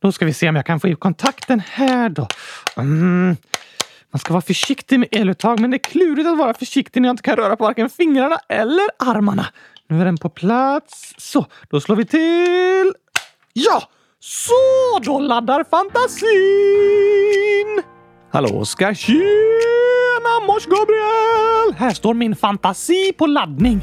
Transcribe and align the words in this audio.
Då 0.00 0.12
ska 0.12 0.24
vi 0.24 0.32
se 0.32 0.48
om 0.48 0.56
jag 0.56 0.66
kan 0.66 0.80
få 0.80 0.88
i 0.88 0.94
kontakten 0.94 1.60
här 1.60 2.08
då. 2.08 2.26
Mm. 2.76 3.36
Man 4.10 4.20
ska 4.20 4.32
vara 4.32 4.42
försiktig 4.42 5.00
med 5.00 5.08
eluttag, 5.12 5.60
men 5.60 5.70
det 5.70 5.76
är 5.76 5.90
klurigt 5.90 6.28
att 6.28 6.38
vara 6.38 6.54
försiktig 6.54 7.02
när 7.02 7.08
jag 7.08 7.12
inte 7.12 7.22
kan 7.22 7.36
röra 7.36 7.56
på 7.56 7.64
varken 7.64 7.90
fingrarna 7.90 8.38
eller 8.48 8.84
armarna. 8.98 9.46
Nu 9.88 10.00
är 10.00 10.04
den 10.04 10.16
på 10.16 10.28
plats. 10.28 11.14
Så, 11.18 11.46
då 11.70 11.80
slår 11.80 11.96
vi 11.96 12.04
till. 12.04 12.92
Ja! 13.52 13.82
Så, 14.20 14.98
då 15.02 15.18
laddar 15.18 15.64
fantasin! 15.70 16.30
Hallå 18.32 18.48
Oskar! 18.60 18.94
Tjena 18.94 20.46
mors 20.46 20.66
Gabriel! 20.66 21.74
Här 21.76 21.90
står 21.90 22.14
min 22.14 22.36
fantasi 22.36 23.12
på 23.12 23.26
laddning. 23.26 23.82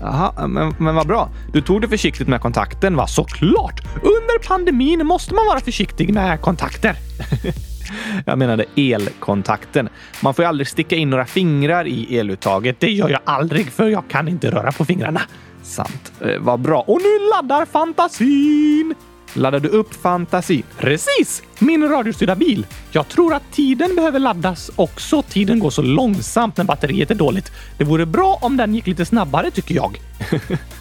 Jaha, 0.00 0.46
men, 0.48 0.74
men 0.78 0.94
vad 0.94 1.06
bra. 1.06 1.30
Du 1.52 1.60
tog 1.60 1.80
det 1.80 1.88
försiktigt 1.88 2.28
med 2.28 2.40
kontakten, 2.40 2.96
va? 2.96 3.06
Såklart! 3.06 3.80
Under 3.94 4.48
pandemin 4.48 5.06
måste 5.06 5.34
man 5.34 5.46
vara 5.46 5.60
försiktig 5.60 6.14
med 6.14 6.40
kontakter. 6.40 6.96
Jag 8.26 8.38
menade 8.38 8.64
elkontakten. 8.76 9.88
Man 10.22 10.34
får 10.34 10.42
ju 10.42 10.48
aldrig 10.48 10.68
sticka 10.68 10.96
in 10.96 11.10
några 11.10 11.26
fingrar 11.26 11.86
i 11.86 12.18
eluttaget. 12.18 12.80
Det 12.80 12.90
gör 12.90 13.08
jag 13.08 13.20
aldrig, 13.24 13.72
för 13.72 13.88
jag 13.88 14.08
kan 14.08 14.28
inte 14.28 14.50
röra 14.50 14.72
på 14.72 14.84
fingrarna. 14.84 15.20
Sant. 15.62 16.12
Eh, 16.20 16.38
vad 16.38 16.60
bra. 16.60 16.80
Och 16.80 17.00
nu 17.02 17.28
laddar 17.30 17.64
fantasin! 17.64 18.94
Laddar 19.34 19.60
du 19.60 19.68
upp 19.68 19.94
fantasin? 19.94 20.62
Precis! 20.78 21.42
Min 21.58 21.88
radiostyrda 21.88 22.34
bil. 22.34 22.66
Jag 22.90 23.08
tror 23.08 23.34
att 23.34 23.52
tiden 23.52 23.94
behöver 23.96 24.18
laddas 24.18 24.70
också. 24.76 25.22
Tiden 25.22 25.58
går 25.58 25.70
så 25.70 25.82
långsamt 25.82 26.56
när 26.56 26.64
batteriet 26.64 27.10
är 27.10 27.14
dåligt. 27.14 27.52
Det 27.78 27.84
vore 27.84 28.06
bra 28.06 28.38
om 28.40 28.56
den 28.56 28.74
gick 28.74 28.86
lite 28.86 29.04
snabbare 29.04 29.50
tycker 29.50 29.74
jag. 29.74 30.00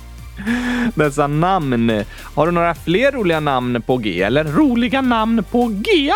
Dessa 0.95 1.27
namn. 1.27 2.03
Har 2.35 2.45
du 2.45 2.51
några 2.51 2.75
fler 2.75 3.11
roliga 3.11 3.39
namn 3.39 3.81
på 3.81 3.97
G 3.97 4.21
eller? 4.21 4.43
Roliga 4.43 5.01
namn 5.01 5.43
på 5.51 5.67
G? 5.67 6.11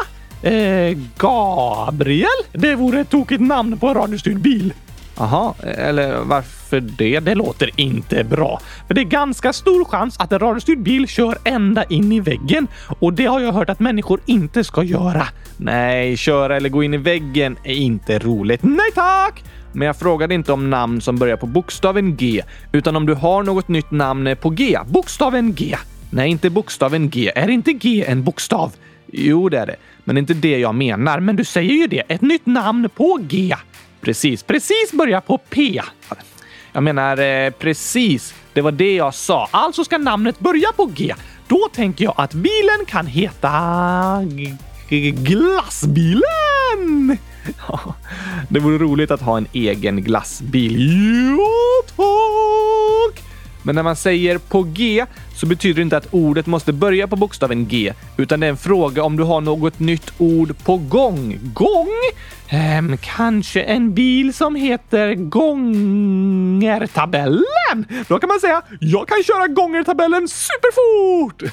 Eh, 0.50 0.98
Gabriel? 1.18 2.28
Det 2.52 2.76
vore 2.76 3.00
ett 3.00 3.10
tokigt 3.10 3.42
namn 3.42 3.78
på 3.78 3.88
en 3.88 3.94
radiostyrd 3.94 4.40
bil. 4.40 4.74
Jaha, 5.22 5.54
eller 5.64 6.18
varför 6.24 6.80
det? 6.80 7.20
Det 7.20 7.36
låter 7.36 7.70
inte 7.76 8.24
bra. 8.24 8.60
För 8.88 8.94
det 8.94 9.02
är 9.02 9.06
ganska 9.06 9.54
stor 9.54 9.86
chans 9.86 10.16
att 10.20 10.32
en 10.32 10.40
radiostyrd 10.40 10.80
bil 10.80 11.08
kör 11.08 11.38
ända 11.44 11.84
in 11.84 12.12
i 12.12 12.20
väggen 12.20 12.68
och 13.00 13.14
det 13.14 13.26
har 13.26 13.40
jag 13.40 13.52
hört 13.52 13.70
att 13.70 13.80
människor 13.80 14.20
inte 14.26 14.64
ska 14.64 14.84
göra. 14.84 15.28
Nej, 15.58 16.18
köra 16.18 16.58
eller 16.58 16.70
gå 16.70 16.84
in 16.84 16.94
i 16.94 16.98
väggen 16.98 17.58
är 17.64 17.74
inte 17.74 18.20
roligt. 18.20 18.64
Nej 18.64 18.92
tack! 18.96 19.44
Men 19.74 19.86
jag 19.86 19.96
frågade 19.96 20.34
inte 20.34 20.52
om 20.52 20.70
namn 20.70 21.02
som 21.02 21.18
börjar 21.18 21.38
på 21.38 21.48
bokstaven 21.48 22.16
G, 22.16 22.42
utan 22.72 22.96
om 22.96 23.06
du 23.06 23.14
har 23.14 23.44
något 23.44 23.68
nytt 23.68 23.92
namn 23.92 24.36
på 24.42 24.50
G. 24.50 24.78
Bokstaven 24.88 25.54
G. 25.54 25.76
Nej, 26.10 26.30
inte 26.30 26.50
bokstaven 26.50 27.10
G. 27.10 27.32
Är 27.36 27.50
inte 27.50 27.74
G 27.74 28.06
en 28.08 28.24
bokstav? 28.24 28.72
Jo, 29.08 29.50
det 29.50 29.60
är 29.60 29.66
det. 29.66 29.76
Men 30.04 30.16
det 30.16 30.20
är 30.20 30.22
inte 30.22 30.34
det 30.34 30.60
jag 30.60 30.76
menar. 30.76 31.20
Men 31.20 31.36
du 31.36 31.44
säger 31.44 31.74
ju 31.74 31.88
det. 31.88 32.04
Ett 32.08 32.22
nytt 32.22 32.46
namn 32.46 32.90
på 32.96 33.20
G. 33.22 33.56
Precis, 34.02 34.44
precis 34.44 34.92
börjar 34.92 35.22
på 35.22 35.38
P. 35.38 35.82
Jag 36.74 36.84
menar 36.84 37.18
eh, 37.18 37.50
precis. 37.50 38.34
Det 38.54 38.62
var 38.62 38.72
det 38.72 38.96
jag 38.96 39.14
sa. 39.14 39.48
Alltså 39.52 39.84
ska 39.84 39.98
namnet 39.98 40.40
börja 40.40 40.72
på 40.76 40.86
G. 40.86 41.14
Då 41.48 41.70
tänker 41.74 42.04
jag 42.04 42.14
att 42.18 42.34
bilen 42.34 42.86
kan 42.88 43.08
heta... 43.08 43.52
Glassbilen! 45.14 46.22
det 48.50 48.60
vore 48.60 48.78
roligt 48.78 49.12
att 49.12 49.22
ha 49.22 49.38
en 49.38 49.48
egen 49.54 50.04
glassbil. 50.04 50.76
Jo, 50.78 51.48
tack! 51.96 53.24
Men 53.64 53.76
när 53.76 53.84
man 53.84 53.96
säger 53.96 54.38
på 54.38 54.64
G 54.64 55.06
så 55.42 55.48
betyder 55.48 55.76
det 55.76 55.82
inte 55.82 55.98
att 55.98 56.08
ordet 56.12 56.46
måste 56.46 56.74
börja 56.74 57.08
på 57.08 57.16
bokstaven 57.16 57.68
G, 57.68 57.94
utan 58.18 58.40
det 58.40 58.46
är 58.46 58.50
en 58.50 58.58
fråga 58.58 59.04
om 59.04 59.18
du 59.18 59.24
har 59.24 59.42
något 59.42 59.80
nytt 59.80 60.14
ord 60.18 60.64
på 60.64 60.78
gång. 60.78 61.40
Gång? 61.54 61.90
Ehm, 62.50 62.98
kanske 62.98 63.62
en 63.62 63.94
bil 63.94 64.34
som 64.34 64.56
heter 64.56 65.16
Gångertabellen? 65.16 67.86
Då 68.08 68.20
kan 68.20 68.28
man 68.28 68.40
säga 68.40 68.62
jag 68.80 69.08
kan 69.08 69.24
köra 69.24 69.48
Gångertabellen 69.48 70.28
superfort! 70.28 71.44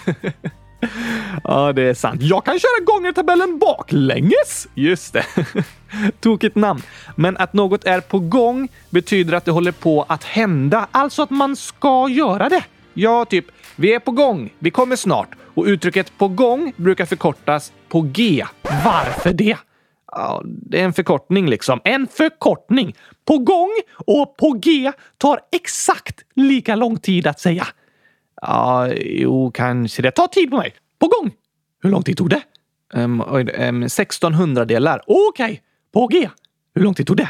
ja, 1.44 1.72
det 1.72 1.82
är 1.82 1.94
sant. 1.94 2.22
Jag 2.22 2.44
kan 2.44 2.58
köra 2.58 2.84
Gångertabellen 2.84 3.58
baklänges! 3.58 4.68
Just 4.74 5.12
det. 5.12 5.24
Tokigt 6.20 6.56
namn. 6.56 6.82
Men 7.16 7.36
att 7.36 7.52
något 7.52 7.84
är 7.84 8.00
på 8.00 8.18
gång 8.18 8.68
betyder 8.90 9.32
att 9.32 9.44
det 9.44 9.50
håller 9.50 9.72
på 9.72 10.04
att 10.08 10.24
hända. 10.24 10.86
Alltså 10.90 11.22
att 11.22 11.30
man 11.30 11.56
ska 11.56 12.08
göra 12.08 12.48
det. 12.48 12.64
Ja, 12.94 13.24
typ 13.24 13.46
vi 13.80 13.94
är 13.94 13.98
på 13.98 14.10
gång, 14.10 14.52
vi 14.58 14.70
kommer 14.70 14.96
snart. 14.96 15.28
Och 15.54 15.64
uttrycket 15.64 16.18
på 16.18 16.28
gång 16.28 16.72
brukar 16.76 17.06
förkortas 17.06 17.72
på 17.88 18.00
G. 18.00 18.44
Varför 18.84 19.32
det? 19.32 19.56
Ja, 20.12 20.42
det 20.44 20.80
är 20.80 20.84
en 20.84 20.92
förkortning 20.92 21.48
liksom. 21.48 21.80
En 21.84 22.06
förkortning. 22.06 22.96
På 23.24 23.38
gång 23.38 23.70
och 23.94 24.36
på 24.36 24.50
G 24.50 24.92
tar 25.18 25.40
exakt 25.52 26.20
lika 26.34 26.76
lång 26.76 26.98
tid 26.98 27.26
att 27.26 27.40
säga. 27.40 27.66
Ja, 28.42 28.88
jo, 28.96 29.50
kanske 29.54 30.02
det. 30.02 30.10
Ta 30.10 30.28
tid 30.28 30.50
på 30.50 30.56
mig. 30.56 30.74
På 30.98 31.06
gång. 31.06 31.32
Hur 31.82 31.90
lång 31.90 32.02
tid 32.02 32.16
tog 32.16 32.30
det? 32.30 32.42
Um, 32.94 33.20
um, 33.58 33.88
16 33.88 34.34
hundradelar. 34.34 35.02
Okej. 35.06 35.44
Okay. 35.44 35.58
På 35.92 36.06
G. 36.06 36.30
Hur 36.74 36.82
lång 36.82 36.94
tid 36.94 37.06
tog 37.06 37.16
det? 37.16 37.28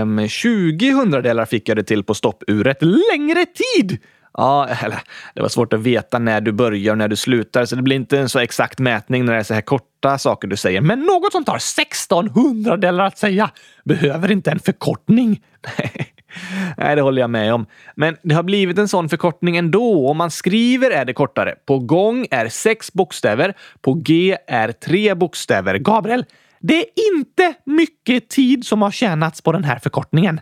Um, 0.00 0.28
20 0.28 0.90
hundradelar 0.90 1.44
fick 1.44 1.68
jag 1.68 1.76
det 1.76 1.84
till 1.84 2.04
på 2.04 2.14
stoppuret. 2.14 2.78
Längre 2.80 3.46
tid! 3.46 3.98
Ja, 4.34 4.68
eller 4.68 4.98
det 5.34 5.42
var 5.42 5.48
svårt 5.48 5.72
att 5.72 5.80
veta 5.80 6.18
när 6.18 6.40
du 6.40 6.52
börjar 6.52 6.92
och 6.92 6.98
när 6.98 7.08
du 7.08 7.16
slutar, 7.16 7.64
så 7.64 7.76
det 7.76 7.82
blir 7.82 7.96
inte 7.96 8.18
en 8.18 8.28
så 8.28 8.38
exakt 8.38 8.78
mätning 8.78 9.24
när 9.24 9.32
det 9.32 9.38
är 9.38 9.42
så 9.42 9.54
här 9.54 9.60
korta 9.60 10.18
saker 10.18 10.48
du 10.48 10.56
säger. 10.56 10.80
Men 10.80 11.00
något 11.00 11.32
som 11.32 11.44
tar 11.44 11.58
16 11.58 12.28
hundradelar 12.28 13.04
att 13.04 13.18
säga 13.18 13.50
behöver 13.84 14.30
inte 14.30 14.50
en 14.50 14.58
förkortning. 14.58 15.40
Nej, 16.76 16.96
det 16.96 17.02
håller 17.02 17.20
jag 17.20 17.30
med 17.30 17.54
om. 17.54 17.66
Men 17.94 18.16
det 18.22 18.34
har 18.34 18.42
blivit 18.42 18.78
en 18.78 18.88
sån 18.88 19.08
förkortning 19.08 19.56
ändå. 19.56 20.08
Om 20.08 20.16
man 20.16 20.30
skriver 20.30 20.90
är 20.90 21.04
det 21.04 21.12
kortare. 21.12 21.54
På 21.66 21.78
gång 21.78 22.26
är 22.30 22.48
sex 22.48 22.92
bokstäver. 22.92 23.54
På 23.80 23.94
G 23.94 24.36
är 24.46 24.72
tre 24.72 25.14
bokstäver. 25.14 25.78
Gabriel, 25.78 26.24
det 26.60 26.76
är 26.76 26.86
inte 27.14 27.54
mycket 27.64 28.28
tid 28.28 28.66
som 28.66 28.82
har 28.82 28.90
tjänats 28.90 29.40
på 29.40 29.52
den 29.52 29.64
här 29.64 29.78
förkortningen. 29.78 30.40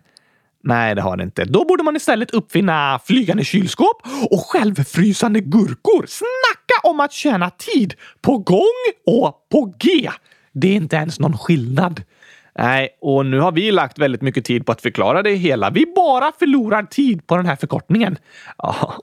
Nej, 0.63 0.95
det 0.95 1.03
har 1.03 1.17
det 1.17 1.23
inte. 1.23 1.45
Då 1.45 1.65
borde 1.65 1.83
man 1.83 1.97
istället 1.97 2.31
uppfinna 2.31 3.01
flygande 3.05 3.45
kylskåp 3.45 4.03
och 4.31 4.47
självfrysande 4.47 5.41
gurkor. 5.41 6.07
Snacka 6.09 6.89
om 6.89 7.01
att 7.01 7.13
tjäna 7.13 7.51
tid! 7.51 7.95
På 8.21 8.39
gång 8.39 8.83
och 9.07 9.49
på 9.53 9.75
G. 9.79 10.11
Det 10.53 10.69
är 10.69 10.75
inte 10.75 10.97
ens 10.97 11.21
någon 11.21 11.39
skillnad. 11.39 12.03
Nej, 12.59 12.89
och 13.01 13.27
nu 13.27 13.41
har 13.41 13.53
vi 13.53 13.71
lagt 13.71 13.99
väldigt 13.99 14.23
mycket 14.23 14.45
tid 14.45 14.67
på 14.67 14.73
att 14.73 14.83
förklara 14.83 15.23
det 15.23 15.31
hela. 15.31 15.71
Vi 15.71 15.87
bara 15.97 16.33
förlorar 16.39 16.83
tid 16.83 17.27
på 17.27 17.37
den 17.37 17.47
här 17.47 17.57
förkortningen. 17.57 18.19
Ja, 18.59 18.95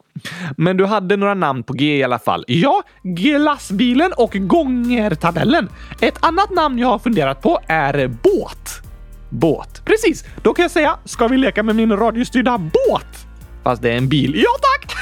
men 0.58 0.78
du 0.78 0.86
hade 0.86 1.18
några 1.18 1.34
namn 1.34 1.64
på 1.64 1.74
G 1.74 1.98
i 1.98 2.04
alla 2.04 2.20
fall. 2.20 2.46
Ja, 2.48 2.82
glassbilen 3.04 4.14
och 4.18 4.32
gångertabellen. 4.40 5.70
Ett 6.02 6.24
annat 6.26 6.50
namn 6.50 6.80
jag 6.80 6.88
har 6.88 7.00
funderat 7.00 7.42
på 7.42 7.60
är 7.68 8.08
båt. 8.08 8.87
Båt. 9.30 9.82
Precis, 9.86 10.24
då 10.44 10.54
kan 10.54 10.64
jag 10.64 10.72
säga 10.72 10.98
ska 11.06 11.28
vi 11.28 11.38
leka 11.38 11.64
med 11.64 11.76
min 11.76 11.98
radiostyrda 11.98 12.58
båt? 12.58 13.28
Fast 13.64 13.82
det 13.82 13.92
är 13.92 13.98
en 13.98 14.10
bil. 14.10 14.34
Ja 14.36 14.52
tack! 14.62 14.96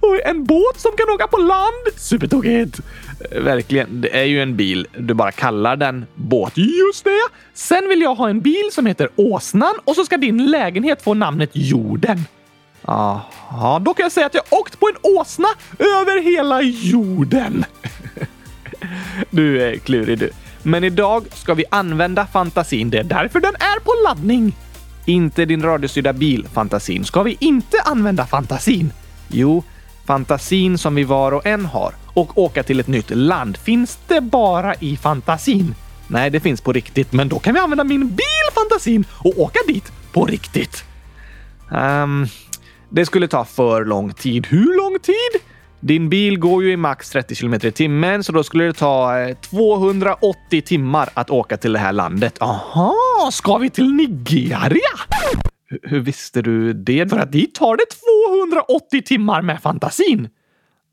och 0.00 0.26
en 0.26 0.44
båt 0.44 0.80
som 0.80 0.92
kan 0.96 1.14
åka 1.14 1.26
på 1.26 1.36
land. 1.36 1.96
Supertokigt! 1.96 2.80
Verkligen, 3.30 4.00
det 4.00 4.18
är 4.18 4.24
ju 4.24 4.42
en 4.42 4.56
bil. 4.56 4.86
Du 4.98 5.14
bara 5.14 5.32
kallar 5.32 5.76
den 5.76 6.06
båt. 6.14 6.52
Just 6.56 7.04
det! 7.04 7.28
Sen 7.54 7.88
vill 7.88 8.00
jag 8.00 8.14
ha 8.14 8.28
en 8.28 8.40
bil 8.40 8.68
som 8.72 8.86
heter 8.86 9.08
Åsnan 9.16 9.74
och 9.84 9.94
så 9.94 10.04
ska 10.04 10.16
din 10.16 10.50
lägenhet 10.50 11.02
få 11.02 11.14
namnet 11.14 11.50
Jorden. 11.52 12.24
Jaha, 12.86 13.78
då 13.78 13.94
kan 13.94 14.02
jag 14.02 14.12
säga 14.12 14.26
att 14.26 14.34
jag 14.34 14.44
åkt 14.50 14.80
på 14.80 14.88
en 14.88 15.16
åsna 15.16 15.48
över 15.78 16.22
hela 16.22 16.62
jorden. 16.62 17.64
du 19.30 19.62
är 19.62 19.76
klurig 19.76 20.18
du. 20.18 20.30
Men 20.62 20.84
idag 20.84 21.26
ska 21.32 21.54
vi 21.54 21.64
använda 21.70 22.26
fantasin. 22.26 22.90
Det 22.90 22.98
är 22.98 23.04
därför 23.04 23.40
den 23.40 23.54
är 23.54 23.80
på 23.80 23.92
laddning. 24.08 24.56
Inte 25.06 25.44
din 25.44 25.62
radiostyrda 25.62 26.12
bil-fantasin. 26.12 27.04
Ska 27.04 27.22
vi 27.22 27.36
inte 27.40 27.80
använda 27.84 28.26
fantasin? 28.26 28.92
Jo, 29.28 29.64
fantasin 30.06 30.78
som 30.78 30.94
vi 30.94 31.04
var 31.04 31.32
och 31.32 31.46
en 31.46 31.66
har 31.66 31.94
och 32.06 32.38
åka 32.38 32.62
till 32.62 32.80
ett 32.80 32.86
nytt 32.86 33.10
land. 33.10 33.56
Finns 33.56 33.98
det 34.08 34.20
bara 34.20 34.74
i 34.74 34.96
fantasin? 34.96 35.74
Nej, 36.08 36.30
det 36.30 36.40
finns 36.40 36.60
på 36.60 36.72
riktigt. 36.72 37.12
Men 37.12 37.28
då 37.28 37.38
kan 37.38 37.54
vi 37.54 37.60
använda 37.60 37.84
min 37.84 38.08
bil 38.08 38.46
fantasin 38.54 39.04
och 39.12 39.40
åka 39.40 39.58
dit 39.66 39.92
på 40.12 40.26
riktigt. 40.26 40.84
Um, 41.70 42.26
det 42.88 43.06
skulle 43.06 43.28
ta 43.28 43.44
för 43.44 43.84
lång 43.84 44.12
tid. 44.12 44.46
Hur 44.46 44.76
lång 44.76 44.98
tid? 44.98 45.42
Din 45.80 46.08
bil 46.08 46.38
går 46.38 46.64
ju 46.64 46.72
i 46.72 46.76
max 46.76 47.10
30 47.10 47.34
km 47.34 47.54
i 47.54 47.72
timmen, 47.72 48.24
så 48.24 48.32
då 48.32 48.42
skulle 48.42 48.64
det 48.64 48.72
ta 48.72 49.18
eh, 49.18 49.36
280 49.36 50.62
timmar 50.62 51.08
att 51.14 51.30
åka 51.30 51.56
till 51.56 51.72
det 51.72 51.78
här 51.78 51.92
landet. 51.92 52.42
Aha, 52.42 52.94
ska 53.32 53.58
vi 53.58 53.70
till 53.70 53.92
Nigeria? 53.92 54.90
Hur 55.82 56.00
visste 56.00 56.42
du 56.42 56.72
det? 56.72 57.10
För 57.10 57.18
att 57.18 57.32
dit 57.32 57.54
tar 57.54 57.76
det 57.76 57.84
280 58.68 59.02
timmar 59.02 59.42
med 59.42 59.62
fantasin. 59.62 60.28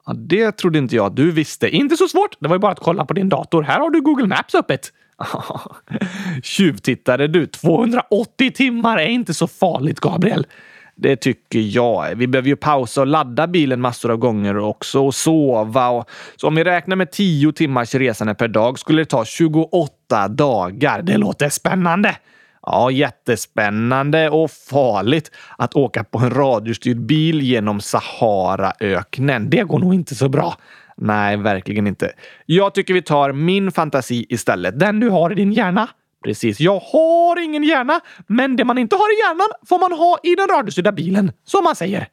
Ja, 0.06 0.14
det 0.14 0.52
trodde 0.52 0.78
inte 0.80 0.96
jag 0.96 1.16
du 1.16 1.32
visste. 1.32 1.70
Inte 1.70 1.98
så 1.98 2.08
svårt. 2.08 2.36
Det 2.40 2.48
var 2.48 2.56
ju 2.56 2.60
bara 2.60 2.72
att 2.72 2.80
kolla 2.80 3.06
på 3.06 3.14
din 3.14 3.30
dator. 3.30 3.64
Här 3.64 3.80
har 3.80 3.90
du 3.90 4.02
Google 4.02 4.28
Maps 4.28 4.56
öppet. 4.56 4.94
Tjuvtittare 6.44 7.28
du. 7.28 7.46
280 7.46 8.52
timmar 8.52 8.98
är 8.98 9.08
inte 9.08 9.34
så 9.34 9.48
farligt, 9.48 10.00
Gabriel. 10.00 10.46
Det 11.00 11.16
tycker 11.16 11.60
jag. 11.60 12.16
Vi 12.16 12.28
behöver 12.28 12.50
ju 12.50 12.56
pausa 12.56 13.02
och 13.02 13.08
ladda 13.08 13.48
bilen 13.48 13.82
massor 13.82 14.12
av 14.12 14.18
gånger 14.18 14.58
också 14.58 15.06
och 15.06 15.16
sova. 15.16 15.90
Och... 15.90 16.10
Så 16.36 16.48
om 16.48 16.56
vi 16.56 16.64
räknar 16.64 16.96
med 16.96 17.12
10 17.12 17.52
timmars 17.52 17.96
resande 17.96 18.36
per 18.36 18.48
dag 18.48 18.80
skulle 18.80 19.02
det 19.02 19.06
ta 19.06 19.26
28 19.26 20.28
dagar. 20.28 21.02
Det 21.02 21.18
låter 21.18 21.50
spännande. 21.50 22.16
Ja, 22.62 22.92
jättespännande 22.92 24.30
och 24.30 24.52
farligt 24.52 25.32
att 25.58 25.76
åka 25.76 26.04
på 26.04 26.20
en 26.20 26.30
radiostyrd 26.30 27.00
bil 27.00 27.42
genom 27.42 27.82
Saharaöknen. 27.82 29.50
Det 29.50 29.64
går 29.64 29.80
nog 29.80 29.94
inte 29.94 30.16
så 30.16 30.30
bra. 30.30 30.56
Nej, 30.98 31.38
verkligen 31.38 31.88
inte. 31.88 32.12
Jag 32.46 32.74
tycker 32.74 32.94
vi 32.94 33.02
tar 33.02 33.32
min 33.32 33.72
fantasi 33.72 34.26
istället. 34.30 34.80
Den 34.80 35.00
du 35.00 35.10
har 35.10 35.32
i 35.32 35.36
din 35.36 35.54
hjärna. 35.54 35.88
Precis, 36.24 36.60
jag 36.60 36.80
har 36.80 37.44
ingen 37.44 37.64
hjärna, 37.64 38.02
men 38.28 38.56
det 38.56 38.66
man 38.66 38.78
inte 38.78 38.96
har 38.96 39.14
i 39.14 39.20
hjärnan 39.20 39.48
får 39.70 39.80
man 39.80 39.92
ha 39.92 40.20
i 40.24 40.36
den 40.36 40.48
radiostyrda 40.48 40.92
bilen, 40.92 41.32
som 41.44 41.64
man 41.64 41.76
säger. 41.76 42.08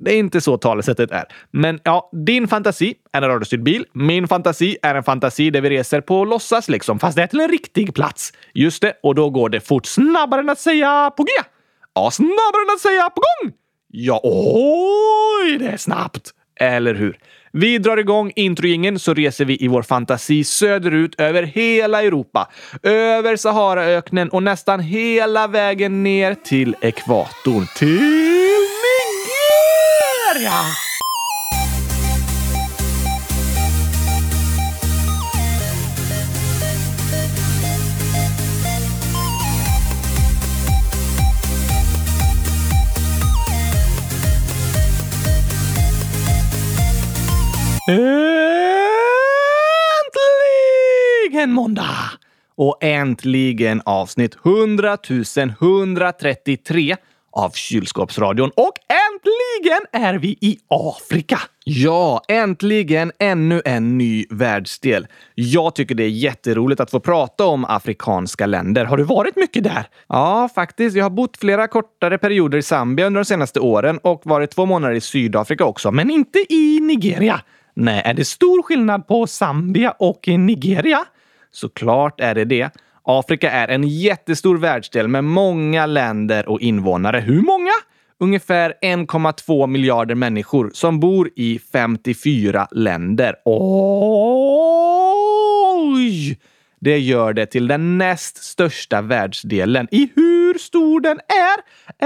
Det 0.00 0.14
är 0.14 0.18
inte 0.18 0.40
så 0.40 0.58
talesättet 0.58 1.10
är. 1.10 1.24
Men 1.50 1.80
ja, 1.82 2.10
din 2.26 2.48
fantasi 2.48 2.94
är 3.12 3.22
en 3.22 3.28
radiostyrd 3.28 3.62
bil. 3.62 3.84
Min 3.92 4.28
fantasi 4.28 4.76
är 4.82 4.94
en 4.94 5.02
fantasi 5.02 5.50
där 5.50 5.60
vi 5.60 5.70
reser 5.70 6.00
på 6.00 6.24
låtsas 6.24 6.68
liksom, 6.68 6.98
fast 6.98 7.16
det 7.16 7.22
är 7.22 7.26
till 7.26 7.40
en 7.40 7.48
riktig 7.48 7.94
plats. 7.94 8.32
Just 8.54 8.82
det, 8.82 8.92
och 9.02 9.14
då 9.14 9.30
går 9.30 9.48
det 9.48 9.60
fort. 9.60 9.86
Snabbare 9.86 10.40
än 10.40 10.50
att 10.50 10.60
säga 10.60 11.10
på 11.16 11.22
G. 11.22 11.30
Ja, 11.94 12.10
snabbare 12.10 12.62
än 12.68 12.74
att 12.74 12.80
säga 12.80 13.10
på 13.10 13.20
gång. 13.20 13.52
Ja, 13.88 14.20
oj, 14.22 15.58
det 15.58 15.66
är 15.66 15.76
snabbt. 15.76 16.30
Eller 16.60 16.94
hur? 16.94 17.18
Vi 17.52 17.78
drar 17.78 17.96
igång 17.96 18.32
introjingen 18.36 18.98
så 18.98 19.14
reser 19.14 19.44
vi 19.44 19.64
i 19.64 19.68
vår 19.68 19.82
fantasi 19.82 20.44
söderut 20.44 21.20
över 21.20 21.42
hela 21.42 22.02
Europa, 22.02 22.48
över 22.82 23.36
Saharaöknen 23.36 24.28
och 24.28 24.42
nästan 24.42 24.80
hela 24.80 25.46
vägen 25.46 26.02
ner 26.02 26.34
till 26.34 26.76
ekvatorn. 26.80 27.66
Till 27.76 28.68
Nigeria! 30.34 30.87
Äntligen 47.88 48.02
måndag! 51.52 52.10
Och 52.56 52.78
äntligen 52.80 53.82
avsnitt 53.84 54.36
100 54.44 54.98
133 55.60 56.96
av 57.32 57.50
Kylskåpsradion. 57.50 58.50
Och 58.56 58.72
äntligen 58.88 59.80
är 59.92 60.14
vi 60.18 60.28
i 60.28 60.58
Afrika! 60.68 61.38
Ja, 61.64 62.22
äntligen 62.28 63.12
ännu 63.18 63.62
en 63.64 63.98
ny 63.98 64.24
världsdel. 64.30 65.06
Jag 65.34 65.74
tycker 65.74 65.94
det 65.94 66.04
är 66.04 66.08
jätteroligt 66.08 66.80
att 66.80 66.90
få 66.90 67.00
prata 67.00 67.46
om 67.46 67.64
afrikanska 67.64 68.46
länder. 68.46 68.84
Har 68.84 68.96
du 68.96 69.04
varit 69.04 69.36
mycket 69.36 69.64
där? 69.64 69.88
Ja, 70.08 70.48
faktiskt. 70.54 70.96
Jag 70.96 71.04
har 71.04 71.10
bott 71.10 71.36
flera 71.36 71.68
kortare 71.68 72.18
perioder 72.18 72.58
i 72.58 72.62
Zambia 72.62 73.06
under 73.06 73.20
de 73.20 73.24
senaste 73.24 73.60
åren 73.60 73.98
och 74.02 74.20
varit 74.24 74.50
två 74.50 74.66
månader 74.66 74.94
i 74.94 75.00
Sydafrika 75.00 75.64
också, 75.64 75.90
men 75.90 76.10
inte 76.10 76.38
i 76.48 76.80
Nigeria. 76.80 77.40
Nej, 77.80 78.02
är 78.04 78.14
det 78.14 78.24
stor 78.24 78.62
skillnad 78.62 79.06
på 79.06 79.26
Zambia 79.26 79.90
och 79.90 80.28
Nigeria? 80.28 81.04
Såklart 81.50 82.20
är 82.20 82.34
det 82.34 82.44
det. 82.44 82.70
Afrika 83.02 83.50
är 83.50 83.68
en 83.68 83.88
jättestor 83.88 84.58
världsdel 84.58 85.08
med 85.08 85.24
många 85.24 85.86
länder 85.86 86.48
och 86.48 86.60
invånare. 86.60 87.20
Hur 87.20 87.42
många? 87.42 87.70
Ungefär 88.20 88.74
1,2 88.82 89.66
miljarder 89.66 90.14
människor 90.14 90.70
som 90.74 91.00
bor 91.00 91.30
i 91.36 91.60
54 91.72 92.68
länder. 92.70 93.34
Oj! 93.44 93.58
Det 96.80 96.98
gör 96.98 97.32
det 97.32 97.46
till 97.46 97.68
den 97.68 97.98
näst 97.98 98.44
största 98.44 99.00
världsdelen 99.00 99.88
i 99.90 100.10
hur 100.16 100.58
stor 100.58 101.00
den 101.00 101.18
är 101.18 101.56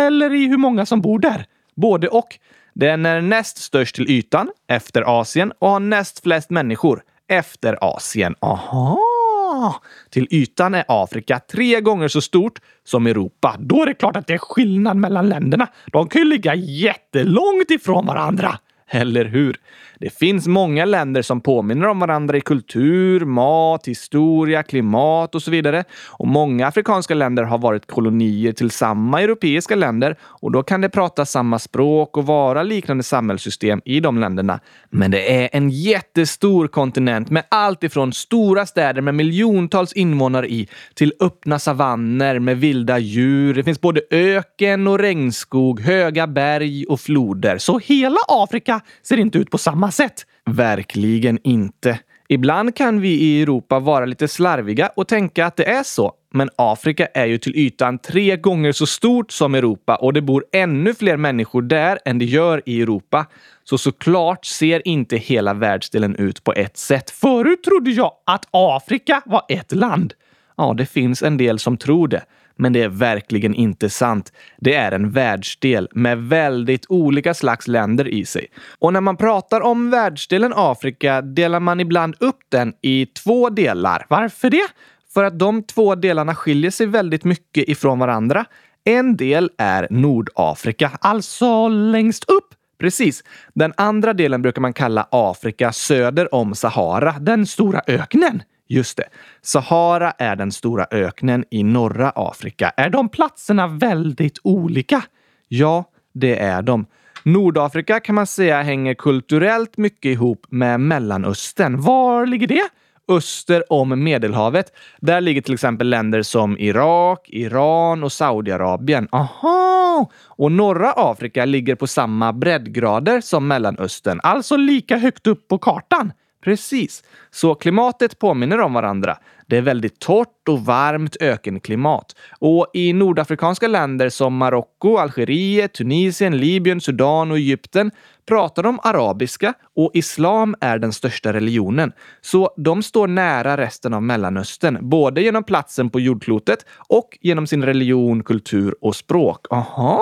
eller 0.07 0.35
i 0.35 0.47
hur 0.47 0.59
många 0.59 0.87
som 0.87 1.01
bor 1.01 1.19
där. 1.19 1.45
Både 1.75 2.09
och. 2.09 2.39
Den 2.75 3.07
är 3.07 3.21
näst 3.21 3.59
störst 3.59 3.95
till 3.95 4.11
ytan 4.11 4.51
efter 4.69 5.21
Asien 5.21 5.53
och 5.59 5.69
har 5.69 5.81
näst 5.81 6.23
flest 6.23 6.51
människor 6.51 7.03
efter 7.29 7.79
Asien. 7.81 8.35
Aha! 8.41 9.83
Till 10.11 10.27
ytan 10.31 10.75
är 10.75 10.85
Afrika 10.89 11.41
tre 11.51 11.81
gånger 11.81 12.09
så 12.09 12.21
stort 12.21 12.61
som 12.85 13.07
Europa. 13.07 13.57
Då 13.59 13.83
är 13.83 13.87
det 13.87 13.95
klart 13.95 14.17
att 14.17 14.27
det 14.27 14.35
är 14.35 14.39
skillnad 14.39 14.97
mellan 14.97 15.29
länderna. 15.29 15.69
De 15.93 16.09
kan 16.09 16.23
ju 16.23 16.29
ligga 16.29 16.55
jättelångt 16.55 17.71
ifrån 17.71 18.07
varandra. 18.07 18.59
Eller 18.89 19.25
hur? 19.25 19.57
Det 20.03 20.11
finns 20.11 20.47
många 20.47 20.85
länder 20.85 21.23
som 21.23 21.41
påminner 21.41 21.87
om 21.87 21.99
varandra 21.99 22.37
i 22.37 22.41
kultur, 22.41 23.25
mat, 23.25 23.89
historia, 23.89 24.63
klimat 24.63 25.35
och 25.35 25.43
så 25.43 25.51
vidare. 25.51 25.85
Och 26.09 26.27
många 26.27 26.67
afrikanska 26.67 27.15
länder 27.15 27.43
har 27.43 27.59
varit 27.59 27.87
kolonier 27.87 28.53
till 28.53 28.71
samma 28.71 29.21
europeiska 29.23 29.75
länder 29.75 30.17
och 30.23 30.53
då 30.53 30.63
kan 30.63 30.81
det 30.81 30.89
prata 30.89 31.25
samma 31.25 31.59
språk 31.59 32.17
och 32.17 32.27
vara 32.27 32.63
liknande 32.63 33.03
samhällssystem 33.03 33.81
i 33.85 34.01
de 34.01 34.19
länderna. 34.19 34.61
Men 34.91 35.11
det 35.11 35.43
är 35.45 35.49
en 35.53 35.71
jättestor 35.71 36.69
kontinent 36.69 37.31
med 37.31 37.45
allt 37.49 37.85
ifrån 37.85 38.13
stora 38.13 38.67
städer 38.67 39.03
med 39.03 39.15
miljontals 39.15 39.93
invånare 39.93 40.49
i 40.49 40.69
till 40.95 41.13
öppna 41.21 41.59
savanner 41.59 42.39
med 42.39 42.61
vilda 42.61 42.99
djur. 42.99 43.55
Det 43.55 43.65
finns 43.65 43.81
både 43.81 44.01
öken 44.11 44.87
och 44.87 44.99
regnskog, 44.99 45.81
höga 45.81 46.27
berg 46.27 46.85
och 46.87 47.01
floder. 47.01 47.59
Så 47.59 47.79
hela 47.79 48.19
Afrika 48.29 48.81
ser 49.03 49.17
inte 49.17 49.39
ut 49.39 49.51
på 49.51 49.59
samma 49.59 49.92
sätt. 49.93 50.27
Verkligen 50.45 51.39
inte. 51.45 51.99
Ibland 52.29 52.77
kan 52.77 53.01
vi 53.01 53.09
i 53.09 53.43
Europa 53.43 53.79
vara 53.79 54.05
lite 54.05 54.29
slarviga 54.29 54.91
och 54.97 55.09
tänka 55.09 55.47
att 55.47 55.57
det 55.57 55.65
är 55.65 55.83
så. 55.83 56.13
Men 56.35 56.51
Afrika 56.57 57.07
är 57.07 57.27
ju 57.27 57.39
till 57.39 57.57
ytan 57.57 57.99
tre 57.99 58.37
gånger 58.37 58.73
så 58.73 58.87
stort 58.87 59.33
som 59.33 59.55
Europa 59.55 59.97
och 59.97 60.13
det 60.13 60.21
bor 60.21 60.45
ännu 60.53 60.95
fler 60.95 61.17
människor 61.17 61.63
där 61.63 61.99
än 62.05 62.19
det 62.19 62.25
gör 62.25 62.63
i 62.67 62.83
Europa. 62.83 63.27
Så 63.65 63.79
såklart 63.79 64.45
ser 64.45 64.89
inte 64.89 65.17
hela 65.17 65.55
världsdelen 65.55 66.17
ut 66.17 66.45
på 66.45 66.53
ett 66.53 66.77
sätt. 66.77 67.11
Förut 67.11 67.63
trodde 67.63 67.91
jag 67.91 68.13
att 68.27 68.47
Afrika 68.51 69.23
var 69.27 69.43
ett 69.49 69.73
land. 69.73 70.15
Ja, 70.57 70.75
det 70.77 70.87
finns 70.87 71.23
en 71.23 71.37
del 71.37 71.59
som 71.59 71.77
tror 71.77 72.09
det. 72.09 72.23
Men 72.57 72.73
det 72.73 72.83
är 72.83 72.89
verkligen 72.89 73.55
inte 73.55 73.91
sant. 73.91 74.33
Det 74.59 74.75
är 74.75 74.93
en 74.93 75.11
världsdel 75.11 75.89
med 75.93 76.19
väldigt 76.19 76.87
olika 76.89 77.35
slags 77.35 77.69
länder 77.69 78.09
i 78.09 78.25
sig. 78.25 78.47
Och 78.79 78.93
när 78.93 79.01
man 79.01 79.17
pratar 79.17 79.61
om 79.61 79.91
världsdelen 79.91 80.53
Afrika 80.57 81.23
delar 81.23 81.61
man 81.61 81.81
ibland 81.81 82.15
upp 82.21 82.41
den 82.49 82.73
i 82.83 83.07
två 83.07 83.51
delar. 83.51 84.07
Varför 84.09 84.51
det? 84.51 84.67
För 85.15 85.25
att 85.25 85.39
de 85.39 85.63
två 85.63 85.95
delarna 85.95 86.35
skiljer 86.35 86.71
sig 86.71 86.87
väldigt 86.87 87.25
mycket 87.25 87.69
ifrån 87.69 87.99
varandra. 87.99 88.45
En 88.85 89.17
del 89.17 89.51
är 89.59 89.87
Nordafrika, 89.91 90.91
alltså 91.01 91.69
längst 91.69 92.25
upp. 92.25 92.55
Precis. 92.79 93.25
Den 93.55 93.73
andra 93.77 94.13
delen 94.13 94.43
brukar 94.43 94.63
man 94.63 94.73
kalla 94.73 95.09
Afrika 95.11 95.73
söder 95.73 96.35
om 96.35 96.55
Sahara, 96.55 97.15
den 97.21 97.47
stora 97.47 97.83
öknen. 97.87 98.43
Just 98.69 98.97
det. 98.97 99.09
Sahara 99.43 100.11
är 100.11 100.37
den 100.37 100.53
stora 100.53 100.87
öknen 100.91 101.45
i 101.51 101.63
norra 101.63 102.13
Afrika. 102.15 102.73
Är 102.77 102.91
de 102.91 103.09
platserna 103.09 103.67
väldigt 103.67 104.39
olika? 104.43 105.03
Ja, 105.49 105.85
det 106.13 106.39
är 106.39 106.63
de. 106.63 106.87
Nordafrika 107.25 108.01
kan 108.01 108.15
man 108.15 108.27
säga 108.27 108.63
hänger 108.63 108.95
kulturellt 108.95 109.77
mycket 109.77 110.13
ihop 110.13 110.47
med 110.49 110.81
Mellanöstern. 110.81 111.81
Var 111.81 112.27
ligger 112.27 112.47
det? 112.47 112.69
Öster 113.09 113.73
om 113.73 114.05
Medelhavet. 114.05 114.73
Där 115.01 115.21
ligger 115.21 115.41
till 115.41 115.55
exempel 115.55 115.89
länder 115.89 116.23
som 116.23 116.59
Irak, 116.59 117.29
Iran 117.29 118.05
och 118.05 118.13
Saudiarabien. 118.13 119.09
Aha! 119.13 120.11
Och 120.27 120.53
norra 120.53 120.93
Afrika 120.93 121.45
ligger 121.45 121.75
på 121.75 121.87
samma 121.87 122.33
breddgrader 122.33 123.21
som 123.21 123.49
Mellanöstern, 123.49 124.21
alltså 124.23 124.57
lika 124.57 124.97
högt 124.97 125.27
upp 125.27 125.49
på 125.49 125.59
kartan. 125.59 126.13
Precis. 126.45 127.03
Så 127.31 127.55
klimatet 127.55 128.19
påminner 128.19 128.61
om 128.61 128.73
varandra. 128.73 129.19
Det 129.47 129.57
är 129.57 129.63
väldigt 129.63 129.99
torrt 129.99 130.49
och 130.49 130.65
varmt 130.65 131.17
ökenklimat. 131.21 132.17
Och 132.39 132.67
i 132.75 132.93
nordafrikanska 132.93 133.69
länder 133.69 134.09
som 134.09 134.37
Marocko, 134.37 134.97
Algeriet, 134.97 135.75
Tunisien, 135.75 136.37
Libyen, 136.37 136.81
Sudan 136.81 137.31
och 137.31 137.37
Egypten 137.37 137.91
pratar 138.29 138.63
de 138.63 138.81
arabiska 138.83 139.55
och 139.77 139.91
islam 139.95 140.55
är 140.61 140.79
den 140.79 140.93
största 140.93 141.33
religionen. 141.33 141.93
Så 142.21 142.55
de 142.57 142.83
står 142.83 143.07
nära 143.07 143.57
resten 143.57 143.95
av 143.95 144.03
Mellanöstern, 144.03 144.79
både 144.89 145.23
genom 145.23 145.45
platsen 145.45 145.91
på 145.91 146.01
jordklotet 146.01 146.67
och 146.89 147.19
genom 147.21 147.47
sin 147.47 147.65
religion, 147.65 148.23
kultur 148.23 148.75
och 148.81 148.97
språk. 148.97 149.47
Aha! 149.51 150.01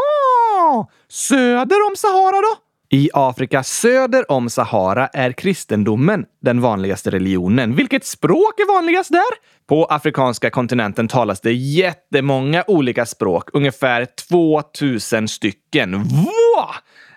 Söder 1.09 1.89
om 1.91 1.97
Sahara 1.97 2.41
då? 2.41 2.70
I 2.93 3.11
Afrika 3.15 3.63
söder 3.63 4.33
om 4.33 4.51
Sahara 4.51 5.07
är 5.07 5.33
kristendomen 5.33 6.25
den 6.43 6.61
vanligaste 6.61 7.11
religionen. 7.11 7.77
Vilket 7.77 8.05
språk 8.05 8.61
är 8.61 8.75
vanligast 8.75 9.13
där? 9.13 9.31
På 9.69 9.85
afrikanska 9.85 10.51
kontinenten 10.51 11.09
talas 11.09 11.41
det 11.41 11.53
jättemånga 11.53 12.65
olika 12.67 13.07
språk, 13.07 13.49
ungefär 13.53 14.07
2000 14.29 15.29
stycken. 15.29 15.93
Wow! 15.93 16.71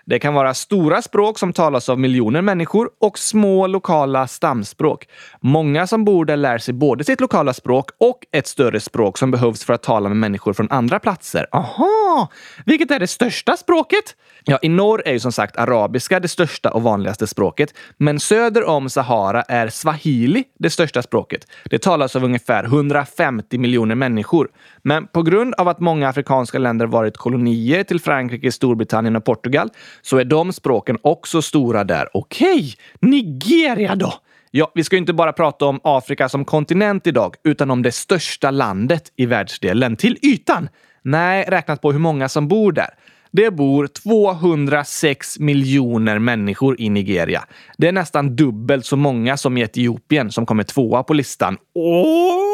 Det 0.06 0.18
kan 0.18 0.34
vara 0.34 0.54
stora 0.54 1.02
språk 1.02 1.38
som 1.38 1.52
talas 1.52 1.88
av 1.88 1.98
miljoner 1.98 2.42
människor 2.42 2.90
och 3.00 3.18
små 3.18 3.66
lokala 3.66 4.26
stamspråk. 4.26 5.08
Många 5.40 5.86
som 5.86 6.04
bor 6.04 6.24
där 6.24 6.36
lär 6.36 6.58
sig 6.58 6.74
både 6.74 7.04
sitt 7.04 7.20
lokala 7.20 7.52
språk 7.52 7.90
och 8.00 8.18
ett 8.32 8.46
större 8.46 8.80
språk 8.80 9.18
som 9.18 9.30
behövs 9.30 9.64
för 9.64 9.72
att 9.72 9.82
tala 9.82 10.08
med 10.08 10.16
människor 10.16 10.52
från 10.52 10.70
andra 10.70 10.98
platser. 10.98 11.46
Aha! 11.52 12.28
Vilket 12.66 12.90
är 12.90 12.98
det 12.98 13.06
största 13.06 13.56
språket? 13.56 14.04
Ja, 14.44 14.58
i 14.62 14.68
norr 14.68 15.02
är 15.04 15.12
ju 15.12 15.20
som 15.20 15.32
sagt 15.32 15.56
arabiska 15.56 16.20
det 16.20 16.28
största 16.28 16.70
och 16.70 16.82
vanligaste 16.82 17.26
språket. 17.26 17.74
Men 17.96 18.20
söder 18.20 18.64
om 18.64 18.90
Sahara 18.90 19.42
är 19.42 19.68
swahili 19.68 20.44
det 20.58 20.70
största 20.70 21.02
språket. 21.02 21.46
Det 21.64 21.78
talas 21.78 22.16
av 22.16 22.24
ungefär 22.24 22.64
150 22.64 23.58
miljoner 23.58 23.94
människor. 23.94 24.48
Men 24.82 25.06
på 25.06 25.22
grund 25.22 25.54
av 25.54 25.68
att 25.68 25.80
många 25.80 26.08
afrikanska 26.08 26.58
länder 26.58 26.86
varit 26.86 27.16
kolonier 27.16 27.84
till 27.84 28.00
Frankrike, 28.00 28.52
Storbritannien 28.52 29.16
och 29.16 29.24
Portugal 29.24 29.70
så 30.02 30.18
är 30.18 30.24
de 30.24 30.52
språken 30.52 30.98
också 31.02 31.42
stora 31.42 31.84
där. 31.84 32.08
Okej, 32.12 32.74
Nigeria 33.00 33.94
då? 33.94 34.14
Ja, 34.50 34.72
vi 34.74 34.84
ska 34.84 34.96
ju 34.96 35.00
inte 35.00 35.12
bara 35.12 35.32
prata 35.32 35.64
om 35.64 35.80
Afrika 35.84 36.28
som 36.28 36.44
kontinent 36.44 37.06
idag, 37.06 37.34
utan 37.44 37.70
om 37.70 37.82
det 37.82 37.92
största 37.92 38.50
landet 38.50 39.12
i 39.16 39.26
världsdelen. 39.26 39.96
Till 39.96 40.18
ytan? 40.22 40.68
Nej, 41.02 41.44
räknat 41.48 41.82
på 41.82 41.92
hur 41.92 41.98
många 41.98 42.28
som 42.28 42.48
bor 42.48 42.72
där. 42.72 42.88
Det 43.36 43.50
bor 43.50 43.86
206 43.86 45.38
miljoner 45.38 46.18
människor 46.18 46.80
i 46.80 46.90
Nigeria. 46.90 47.44
Det 47.78 47.88
är 47.88 47.92
nästan 47.92 48.36
dubbelt 48.36 48.86
så 48.86 48.96
många 48.96 49.36
som 49.36 49.56
i 49.56 49.60
Etiopien 49.60 50.30
som 50.30 50.46
kommer 50.46 50.62
tvåa 50.62 51.02
på 51.02 51.14
listan. 51.14 51.56
Oj! 51.74 52.44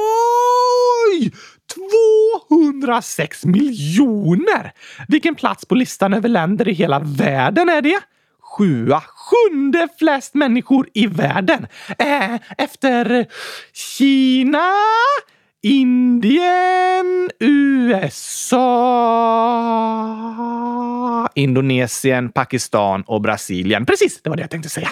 206 2.49 3.45
miljoner! 3.45 4.73
Vilken 5.09 5.35
plats 5.35 5.65
på 5.65 5.75
listan 5.75 6.15
över 6.15 6.29
länder 6.29 6.69
i 6.69 6.73
hela 6.73 6.99
världen 6.99 7.69
är 7.69 7.83
det? 7.83 8.01
Sjua, 8.41 9.03
sjunde 9.07 9.89
flest 9.99 10.35
människor 10.35 10.89
i 10.95 11.07
världen. 11.07 11.67
Äh, 11.99 12.35
efter 12.59 13.27
Kina, 13.73 14.73
Indien, 15.63 17.31
USA, 17.39 18.49
Indonesien, 21.35 22.33
Pakistan 22.33 23.03
och 23.03 23.21
Brasilien. 23.21 23.87
Precis, 23.87 24.23
det 24.23 24.31
var 24.31 24.37
det 24.37 24.43
jag 24.43 24.51
tänkte 24.51 24.69
säga. 24.71 24.89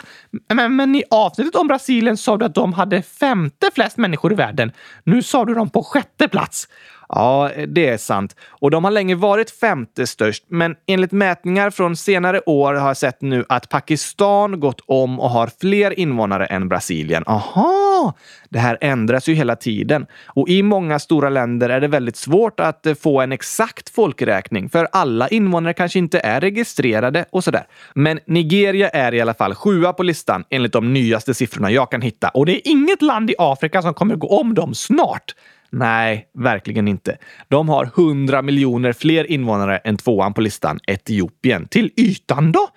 Men, 0.54 0.76
men 0.76 0.94
i 0.94 1.04
avsnittet 1.10 1.54
om 1.54 1.66
Brasilien 1.66 2.16
sa 2.16 2.37
du 2.37 2.44
att 2.44 2.54
de 2.54 2.72
hade 2.72 3.02
femte 3.02 3.70
flest 3.75 3.96
människor 3.96 4.32
i 4.32 4.34
världen. 4.34 4.72
Nu 5.04 5.22
sa 5.22 5.44
du 5.44 5.54
dem 5.54 5.70
på 5.70 5.82
sjätte 5.82 6.28
plats. 6.28 6.68
Ja, 7.08 7.50
det 7.68 7.88
är 7.88 7.96
sant. 7.96 8.36
Och 8.48 8.70
de 8.70 8.84
har 8.84 8.90
länge 8.90 9.14
varit 9.14 9.50
femte 9.50 10.06
störst, 10.06 10.44
men 10.48 10.76
enligt 10.86 11.12
mätningar 11.12 11.70
från 11.70 11.96
senare 11.96 12.40
år 12.46 12.74
har 12.74 12.88
jag 12.88 12.96
sett 12.96 13.22
nu 13.22 13.44
att 13.48 13.68
Pakistan 13.68 14.60
gått 14.60 14.80
om 14.86 15.20
och 15.20 15.30
har 15.30 15.50
fler 15.60 15.98
invånare 15.98 16.46
än 16.46 16.68
Brasilien. 16.68 17.24
Aha! 17.26 18.14
Det 18.48 18.58
här 18.58 18.78
ändras 18.80 19.28
ju 19.28 19.34
hela 19.34 19.56
tiden 19.56 20.06
och 20.26 20.48
i 20.48 20.62
många 20.62 20.98
stora 20.98 21.28
länder 21.28 21.68
är 21.68 21.80
det 21.80 21.88
väldigt 21.88 22.16
svårt 22.16 22.60
att 22.60 22.86
eh, 22.86 22.94
få 22.94 23.20
en 23.20 23.32
exakt 23.32 23.88
folkräkning 23.88 24.68
för 24.68 24.88
alla 24.92 25.28
invånare 25.28 25.72
kanske 25.72 25.98
inte 25.98 26.20
är 26.20 26.40
registrerade 26.40 27.24
och 27.30 27.44
sådär. 27.44 27.66
Men 27.94 28.20
Nigeria 28.26 28.88
är 28.88 29.14
i 29.14 29.20
alla 29.20 29.34
fall 29.34 29.54
sjua 29.54 29.92
på 29.92 30.02
listan 30.02 30.44
enligt 30.50 30.72
de 30.72 30.92
nyaste 30.92 31.34
siffrorna 31.34 31.70
jag 31.70 31.90
kan 31.90 32.02
hitta 32.02 32.28
och 32.28 32.46
det 32.46 32.52
är 32.52 32.70
inget 32.70 33.02
land 33.02 33.30
i 33.30 33.34
Afrika 33.38 33.82
som 33.82 33.94
kommer 33.94 34.16
gå 34.16 34.40
om 34.40 34.54
dem 34.54 34.74
snart. 34.74 35.34
Nej, 35.70 36.28
verkligen 36.34 36.88
inte. 36.88 37.18
De 37.48 37.68
har 37.68 37.84
100 37.84 38.42
miljoner 38.42 38.92
fler 38.92 39.30
invånare 39.30 39.78
än 39.78 39.96
tvåan 39.96 40.34
på 40.34 40.40
listan, 40.40 40.78
Etiopien. 40.87 41.68
Till 41.68 41.90
ytan 41.96 42.52
då? 42.52 42.68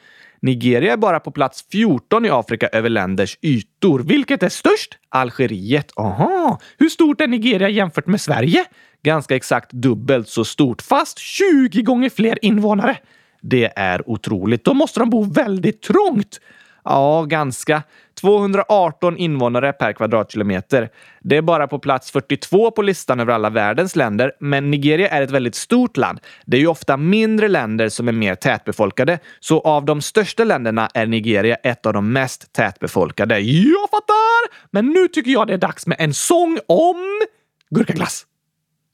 Nigeria 0.41 0.93
är 0.93 0.97
bara 0.97 1.19
på 1.19 1.31
plats 1.31 1.65
14 1.71 2.25
i 2.25 2.29
Afrika 2.29 2.67
över 2.67 2.89
länders 2.89 3.37
ytor. 3.41 3.99
Vilket 3.99 4.43
är 4.43 4.49
störst? 4.49 4.97
Algeriet. 5.09 5.91
Aha! 5.95 6.59
Hur 6.77 6.89
stort 6.89 7.21
är 7.21 7.27
Nigeria 7.27 7.69
jämfört 7.69 8.07
med 8.07 8.21
Sverige? 8.21 8.65
Ganska 9.03 9.35
exakt 9.35 9.71
dubbelt 9.71 10.29
så 10.29 10.45
stort, 10.45 10.81
fast 10.81 11.19
20 11.19 11.81
gånger 11.81 12.09
fler 12.09 12.45
invånare. 12.45 12.97
Det 13.41 13.71
är 13.75 14.09
otroligt. 14.09 14.63
Då 14.63 14.73
måste 14.73 14.99
de 14.99 15.09
bo 15.09 15.23
väldigt 15.23 15.81
trångt. 15.81 16.39
Ja, 16.83 17.25
ganska. 17.27 17.83
218 18.21 19.17
invånare 19.17 19.73
per 19.73 19.93
kvadratkilometer. 19.93 20.89
Det 21.21 21.37
är 21.37 21.41
bara 21.41 21.67
på 21.67 21.79
plats 21.79 22.11
42 22.11 22.71
på 22.71 22.81
listan 22.81 23.19
över 23.19 23.33
alla 23.33 23.49
världens 23.49 23.95
länder, 23.95 24.31
men 24.39 24.71
Nigeria 24.71 25.07
är 25.07 25.21
ett 25.21 25.31
väldigt 25.31 25.55
stort 25.55 25.97
land. 25.97 26.19
Det 26.45 26.57
är 26.57 26.61
ju 26.61 26.67
ofta 26.67 26.97
mindre 26.97 27.47
länder 27.47 27.89
som 27.89 28.07
är 28.07 28.11
mer 28.11 28.35
tätbefolkade, 28.35 29.19
så 29.39 29.59
av 29.59 29.85
de 29.85 30.01
största 30.01 30.43
länderna 30.43 30.89
är 30.93 31.05
Nigeria 31.05 31.55
ett 31.55 31.85
av 31.85 31.93
de 31.93 32.13
mest 32.13 32.53
tätbefolkade. 32.53 33.39
Jag 33.39 33.89
fattar! 33.89 34.71
Men 34.71 34.87
nu 34.87 35.07
tycker 35.07 35.31
jag 35.31 35.47
det 35.47 35.53
är 35.53 35.57
dags 35.57 35.87
med 35.87 35.97
en 35.99 36.13
sång 36.13 36.57
om 36.67 37.21
gurkaglass. 37.69 38.25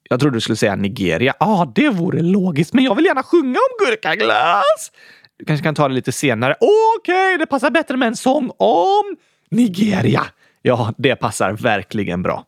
Jag 0.10 0.20
trodde 0.20 0.38
du 0.38 0.42
skulle 0.42 0.56
säga 0.56 0.76
Nigeria. 0.76 1.34
Ja, 1.40 1.46
ah, 1.46 1.72
det 1.76 1.90
vore 1.90 2.22
logiskt, 2.22 2.74
men 2.74 2.84
jag 2.84 2.96
vill 2.96 3.06
gärna 3.06 3.24
sjunga 3.24 3.60
om 3.60 3.86
gurkaglass. 3.86 4.92
Du 5.40 5.46
kanske 5.46 5.64
kan 5.64 5.76
ta 5.76 5.88
det 5.88 5.94
lite 5.94 6.12
senare. 6.12 6.56
Okej, 6.60 7.28
okay, 7.28 7.38
det 7.38 7.46
passar 7.46 7.70
bättre 7.70 7.98
med 7.98 8.08
en 8.08 8.16
sång 8.16 8.52
om 8.58 9.16
Nigeria. 9.52 10.24
Ja, 10.62 10.94
det 10.98 11.16
passar 11.16 11.52
verkligen 11.52 12.24
bra. 12.24 12.46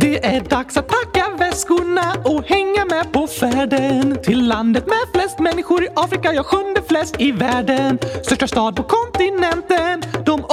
Det 0.00 0.26
är 0.26 0.40
dags 0.40 0.76
att 0.76 0.88
packa 0.88 1.24
väskorna 1.38 2.14
och 2.24 2.44
hänga 2.44 2.84
med 2.84 3.12
på 3.12 3.26
färden 3.26 4.18
till 4.22 4.46
landet 4.48 4.86
med 4.86 4.98
flest 5.14 5.38
människor 5.38 5.84
i 5.84 5.88
Afrika, 5.96 6.34
ja 6.34 6.42
sjunde 6.42 6.82
flest 6.88 7.20
i 7.20 7.32
världen. 7.32 7.98
Största 8.22 8.46
stad 8.46 8.76
på 8.76 8.82
kontinenten 8.82 10.02
de 10.26 10.44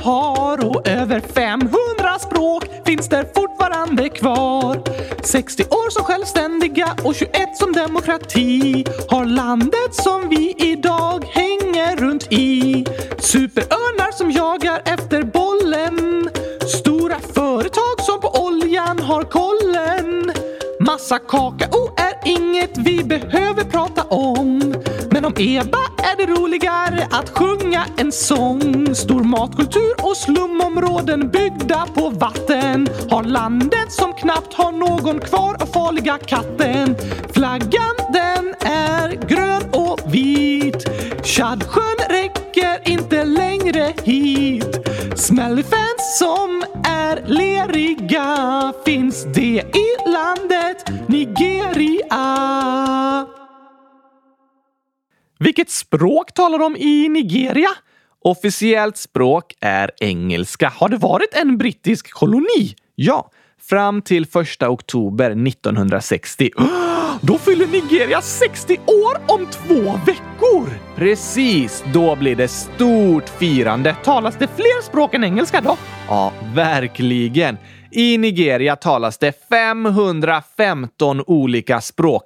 har 0.00 0.64
och 0.66 0.88
över 0.88 1.20
500 1.20 2.18
språk 2.20 2.64
finns 2.86 3.08
där 3.08 3.26
fortfarande 3.34 4.08
kvar. 4.08 4.82
60 5.22 5.64
år 5.64 5.90
som 5.90 6.04
självständiga 6.04 6.96
och 7.04 7.14
21 7.14 7.56
som 7.56 7.72
demokrati 7.72 8.84
har 9.08 9.24
landet 9.24 9.94
som 9.94 10.28
vi 10.28 10.54
idag 10.58 11.24
hänger 11.24 11.96
runt 11.96 12.32
i. 12.32 12.84
Superörnar 13.18 14.12
som 14.12 14.30
jagar 14.30 14.82
efter 14.84 15.22
bollen. 15.22 16.30
Stora 16.68 17.16
företag 17.34 18.00
som 18.00 18.20
på 18.20 18.44
oljan 18.46 18.98
har 18.98 19.22
kollen. 19.22 20.32
Massa 20.80 21.18
kakao 21.18 21.94
är 21.96 22.14
inget 22.24 22.78
vi 22.78 23.04
behöver 23.04 23.64
prata 23.64 24.02
om. 24.02 24.69
Men 25.20 25.32
om 25.32 25.34
Eba 25.38 25.78
är 25.98 26.16
det 26.16 26.32
roligare 26.32 27.08
att 27.10 27.38
sjunga 27.38 27.84
en 27.96 28.12
sång. 28.12 28.94
Stor 28.94 29.24
matkultur 29.24 29.94
och 30.02 30.16
slumområden 30.16 31.30
byggda 31.30 31.86
på 31.94 32.08
vatten. 32.10 32.88
Har 33.10 33.22
landet 33.22 33.92
som 33.92 34.12
knappt 34.12 34.54
har 34.54 34.72
någon 34.72 35.20
kvar 35.20 35.56
av 35.62 35.66
farliga 35.66 36.18
katten. 36.18 36.96
Flaggan 37.34 37.96
den 38.12 38.54
är 38.60 39.28
grön 39.28 39.62
och 39.72 40.14
vit. 40.14 40.88
Tjadsjön 41.24 41.98
räcker 42.08 42.88
inte 42.88 43.24
längre 43.24 43.92
hit. 44.04 44.76
Smellyfans 45.16 46.18
som 46.18 46.64
är 46.88 47.22
leriga 47.26 48.72
finns 48.84 49.24
det 49.24 49.62
i 49.74 50.10
landet 50.10 51.08
Nigeria. 51.08 52.19
Vilket 55.44 55.70
språk 55.70 56.34
talar 56.34 56.58
de 56.58 56.76
i 56.76 57.08
Nigeria? 57.08 57.68
Officiellt 58.24 58.96
språk 58.96 59.54
är 59.60 59.90
engelska. 60.00 60.72
Har 60.76 60.88
det 60.88 60.96
varit 60.96 61.34
en 61.34 61.58
brittisk 61.58 62.12
koloni? 62.12 62.74
Ja, 62.94 63.30
fram 63.70 64.02
till 64.02 64.22
1 64.22 64.62
oktober 64.62 65.30
1960. 65.30 66.50
Då 67.20 67.38
fyller 67.38 67.66
Nigeria 67.66 68.22
60 68.22 68.76
år 68.86 69.34
om 69.34 69.46
två 69.46 70.00
veckor! 70.06 70.68
Precis, 70.96 71.84
då 71.92 72.16
blir 72.16 72.36
det 72.36 72.48
stort 72.48 73.28
firande. 73.28 73.96
Talas 74.04 74.36
det 74.38 74.48
fler 74.56 74.82
språk 74.82 75.14
än 75.14 75.24
engelska 75.24 75.60
då? 75.60 75.76
Ja, 76.08 76.32
verkligen. 76.54 77.58
I 77.90 78.18
Nigeria 78.18 78.76
talas 78.76 79.18
det 79.18 79.48
515 79.48 81.22
olika 81.26 81.80
språk. 81.80 82.22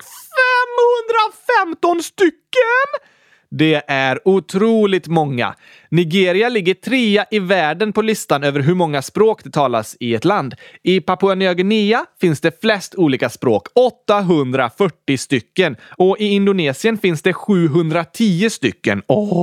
115 1.59 2.03
stycken! 2.03 2.89
Det 3.57 3.83
är 3.87 4.29
otroligt 4.29 5.07
många. 5.07 5.55
Nigeria 5.91 6.49
ligger 6.49 6.75
trea 6.75 7.27
i 7.31 7.39
världen 7.39 7.93
på 7.93 8.03
listan 8.03 8.45
över 8.45 8.61
hur 8.61 8.75
många 8.75 9.03
språk 9.03 9.45
det 9.45 9.51
talas 9.51 9.97
i 10.01 10.15
ett 10.15 10.25
land. 10.25 10.55
I 10.83 11.01
Papua 11.01 11.35
Nya 11.35 11.55
Guinea 11.55 12.07
finns 12.21 12.41
det 12.41 12.61
flest 12.61 12.95
olika 12.95 13.31
språk, 13.31 13.69
840 13.75 15.17
stycken. 15.17 15.77
Och 15.99 16.17
i 16.21 16.25
Indonesien 16.25 16.99
finns 16.99 17.23
det 17.23 17.33
710 17.33 18.51
stycken. 18.51 19.03
Oj! 19.09 19.35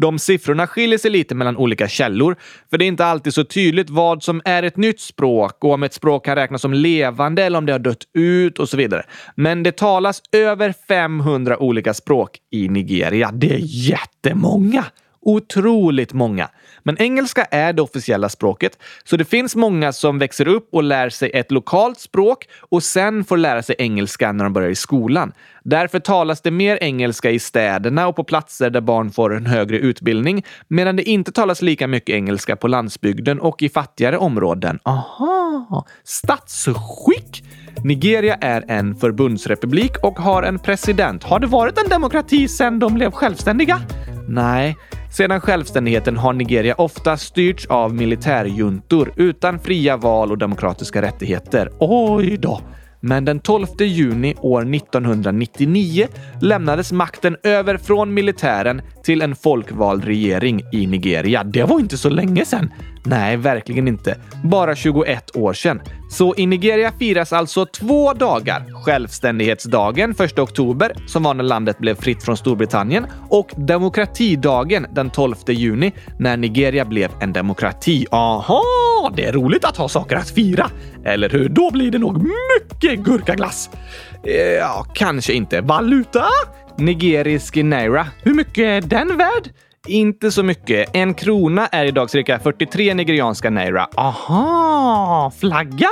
De 0.00 0.18
siffrorna 0.18 0.66
skiljer 0.66 0.98
sig 0.98 1.10
lite 1.10 1.34
mellan 1.34 1.56
olika 1.56 1.88
källor, 1.88 2.36
för 2.70 2.78
det 2.78 2.84
är 2.84 2.86
inte 2.86 3.04
alltid 3.04 3.34
så 3.34 3.44
tydligt 3.44 3.90
vad 3.90 4.22
som 4.22 4.42
är 4.44 4.62
ett 4.62 4.76
nytt 4.76 5.00
språk 5.00 5.64
och 5.64 5.72
om 5.72 5.82
ett 5.82 5.94
språk 5.94 6.24
kan 6.24 6.34
räknas 6.34 6.62
som 6.62 6.72
levande 6.72 7.44
eller 7.44 7.58
om 7.58 7.66
det 7.66 7.72
har 7.72 7.78
dött 7.78 8.04
ut 8.14 8.58
och 8.58 8.68
så 8.68 8.76
vidare. 8.76 9.02
Men 9.34 9.62
det 9.62 9.76
talas 9.76 10.22
över 10.32 10.74
500 10.88 11.62
olika 11.62 11.94
språk 11.94 12.38
i 12.50 12.68
Nigeria. 12.68 13.30
Det 13.32 13.54
är 13.54 13.60
jättemånga! 13.62 14.84
Otroligt 15.22 16.12
många. 16.12 16.48
Men 16.82 16.98
engelska 16.98 17.44
är 17.44 17.72
det 17.72 17.82
officiella 17.82 18.28
språket, 18.28 18.78
så 19.04 19.16
det 19.16 19.24
finns 19.24 19.56
många 19.56 19.92
som 19.92 20.18
växer 20.18 20.48
upp 20.48 20.68
och 20.72 20.82
lär 20.82 21.08
sig 21.08 21.30
ett 21.34 21.50
lokalt 21.50 22.00
språk 22.00 22.48
och 22.70 22.82
sen 22.82 23.24
får 23.24 23.36
lära 23.36 23.62
sig 23.62 23.76
engelska 23.78 24.32
när 24.32 24.44
de 24.44 24.52
börjar 24.52 24.70
i 24.70 24.74
skolan. 24.74 25.32
Därför 25.64 25.98
talas 25.98 26.40
det 26.40 26.50
mer 26.50 26.78
engelska 26.80 27.30
i 27.30 27.38
städerna 27.38 28.08
och 28.08 28.16
på 28.16 28.24
platser 28.24 28.70
där 28.70 28.80
barn 28.80 29.10
får 29.10 29.36
en 29.36 29.46
högre 29.46 29.78
utbildning, 29.78 30.44
medan 30.68 30.96
det 30.96 31.02
inte 31.02 31.32
talas 31.32 31.62
lika 31.62 31.86
mycket 31.86 32.14
engelska 32.14 32.56
på 32.56 32.68
landsbygden 32.68 33.40
och 33.40 33.62
i 33.62 33.68
fattigare 33.68 34.18
områden. 34.18 34.78
Aha! 34.84 35.86
Statsskick! 36.04 37.44
Nigeria 37.84 38.34
är 38.34 38.64
en 38.68 38.96
förbundsrepublik 38.96 39.92
och 40.02 40.18
har 40.18 40.42
en 40.42 40.58
president. 40.58 41.24
Har 41.24 41.40
det 41.40 41.46
varit 41.46 41.78
en 41.78 41.88
demokrati 41.88 42.48
sedan 42.48 42.78
de 42.78 42.94
blev 42.94 43.10
självständiga? 43.10 43.80
Nej, 44.28 44.76
sedan 45.10 45.40
självständigheten 45.40 46.16
har 46.16 46.32
Nigeria 46.32 46.74
ofta 46.74 47.16
styrts 47.16 47.66
av 47.66 47.94
militärjuntor 47.94 49.12
utan 49.16 49.58
fria 49.58 49.96
val 49.96 50.30
och 50.30 50.38
demokratiska 50.38 51.02
rättigheter. 51.02 51.70
Oj 51.78 52.36
då! 52.36 52.60
Men 53.00 53.24
den 53.24 53.40
12 53.40 53.66
juni 53.80 54.34
år 54.40 54.74
1999 54.74 56.06
lämnades 56.40 56.92
makten 56.92 57.36
över 57.42 57.76
från 57.76 58.14
militären 58.14 58.82
till 59.04 59.22
en 59.22 59.36
folkvald 59.36 60.04
regering 60.04 60.62
i 60.72 60.86
Nigeria. 60.86 61.44
Det 61.44 61.64
var 61.64 61.80
inte 61.80 61.98
så 61.98 62.08
länge 62.08 62.44
sedan. 62.44 62.70
Nej, 63.04 63.36
verkligen 63.36 63.88
inte. 63.88 64.16
Bara 64.44 64.74
21 64.74 65.36
år 65.36 65.52
sedan. 65.52 65.80
Så 66.10 66.34
i 66.36 66.46
Nigeria 66.46 66.92
firas 66.98 67.32
alltså 67.32 67.66
två 67.66 68.12
dagar. 68.12 68.84
Självständighetsdagen 68.84 70.14
1 70.20 70.38
oktober, 70.38 70.92
som 71.06 71.22
var 71.22 71.34
när 71.34 71.44
landet 71.44 71.78
blev 71.78 71.94
fritt 71.94 72.22
från 72.22 72.36
Storbritannien, 72.36 73.06
och 73.28 73.50
demokratidagen 73.56 74.86
den 74.90 75.10
12 75.10 75.34
juni, 75.46 75.92
när 76.18 76.36
Nigeria 76.36 76.84
blev 76.84 77.10
en 77.20 77.32
demokrati. 77.32 78.06
Aha! 78.10 78.62
Det 79.16 79.24
är 79.24 79.32
roligt 79.32 79.64
att 79.64 79.76
ha 79.76 79.88
saker 79.88 80.16
att 80.16 80.30
fira. 80.30 80.70
Eller 81.04 81.28
hur? 81.28 81.48
Då 81.48 81.70
blir 81.70 81.90
det 81.90 81.98
nog 81.98 82.22
mycket 82.22 82.98
gurkaglass. 83.04 83.70
Eh, 84.24 84.34
ja, 84.34 84.86
kanske 84.94 85.32
inte. 85.32 85.60
Valuta? 85.60 86.24
Nigerisk 86.78 87.56
naira. 87.56 88.06
Hur 88.22 88.34
mycket 88.34 88.64
är 88.64 88.80
den 88.80 89.16
värd? 89.16 89.50
Inte 89.88 90.30
så 90.30 90.42
mycket. 90.42 90.90
En 90.92 91.14
krona 91.14 91.66
är 91.66 91.84
idag 91.84 92.10
cirka 92.10 92.38
43 92.38 92.94
nigerianska 92.94 93.50
naira. 93.50 93.88
Aha! 93.96 95.32
Flaggan? 95.40 95.88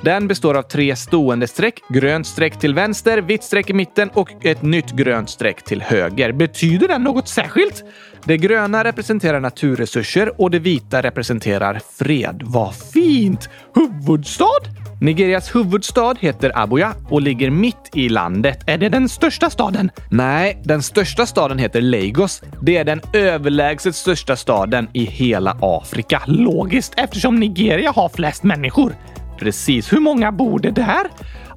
Den 0.00 0.28
består 0.28 0.56
av 0.56 0.62
tre 0.62 0.96
stående 0.96 1.46
streck, 1.46 1.80
grönt 1.88 2.26
streck 2.26 2.58
till 2.58 2.74
vänster, 2.74 3.18
vitt 3.18 3.42
streck 3.44 3.70
i 3.70 3.72
mitten 3.72 4.10
och 4.14 4.44
ett 4.44 4.62
nytt 4.62 4.90
grönt 4.90 5.30
streck 5.30 5.64
till 5.64 5.82
höger. 5.82 6.32
Betyder 6.32 6.88
den 6.88 7.02
något 7.02 7.28
särskilt? 7.28 7.84
Det 8.24 8.36
gröna 8.36 8.84
representerar 8.84 9.40
naturresurser 9.40 10.40
och 10.40 10.50
det 10.50 10.58
vita 10.58 11.02
representerar 11.02 11.80
fred. 11.98 12.42
Vad 12.44 12.74
fint! 12.74 13.48
Huvudstad? 13.74 14.85
Nigerias 15.00 15.54
huvudstad 15.54 16.14
heter 16.20 16.58
Abuja 16.58 16.94
och 17.10 17.22
ligger 17.22 17.50
mitt 17.50 17.90
i 17.92 18.08
landet. 18.08 18.58
Är 18.66 18.78
det 18.78 18.88
den 18.88 19.08
största 19.08 19.50
staden? 19.50 19.90
Nej, 20.10 20.62
den 20.64 20.82
största 20.82 21.26
staden 21.26 21.58
heter 21.58 21.80
Lagos. 21.80 22.42
Det 22.62 22.76
är 22.76 22.84
den 22.84 23.00
överlägset 23.12 23.94
största 23.94 24.36
staden 24.36 24.88
i 24.92 25.04
hela 25.04 25.56
Afrika. 25.60 26.22
Logiskt 26.26 26.94
eftersom 26.96 27.40
Nigeria 27.40 27.90
har 27.90 28.08
flest 28.08 28.42
människor. 28.42 28.96
Precis. 29.38 29.92
Hur 29.92 30.00
många 30.00 30.32
bor 30.32 30.58
det 30.58 30.70
där? 30.70 31.06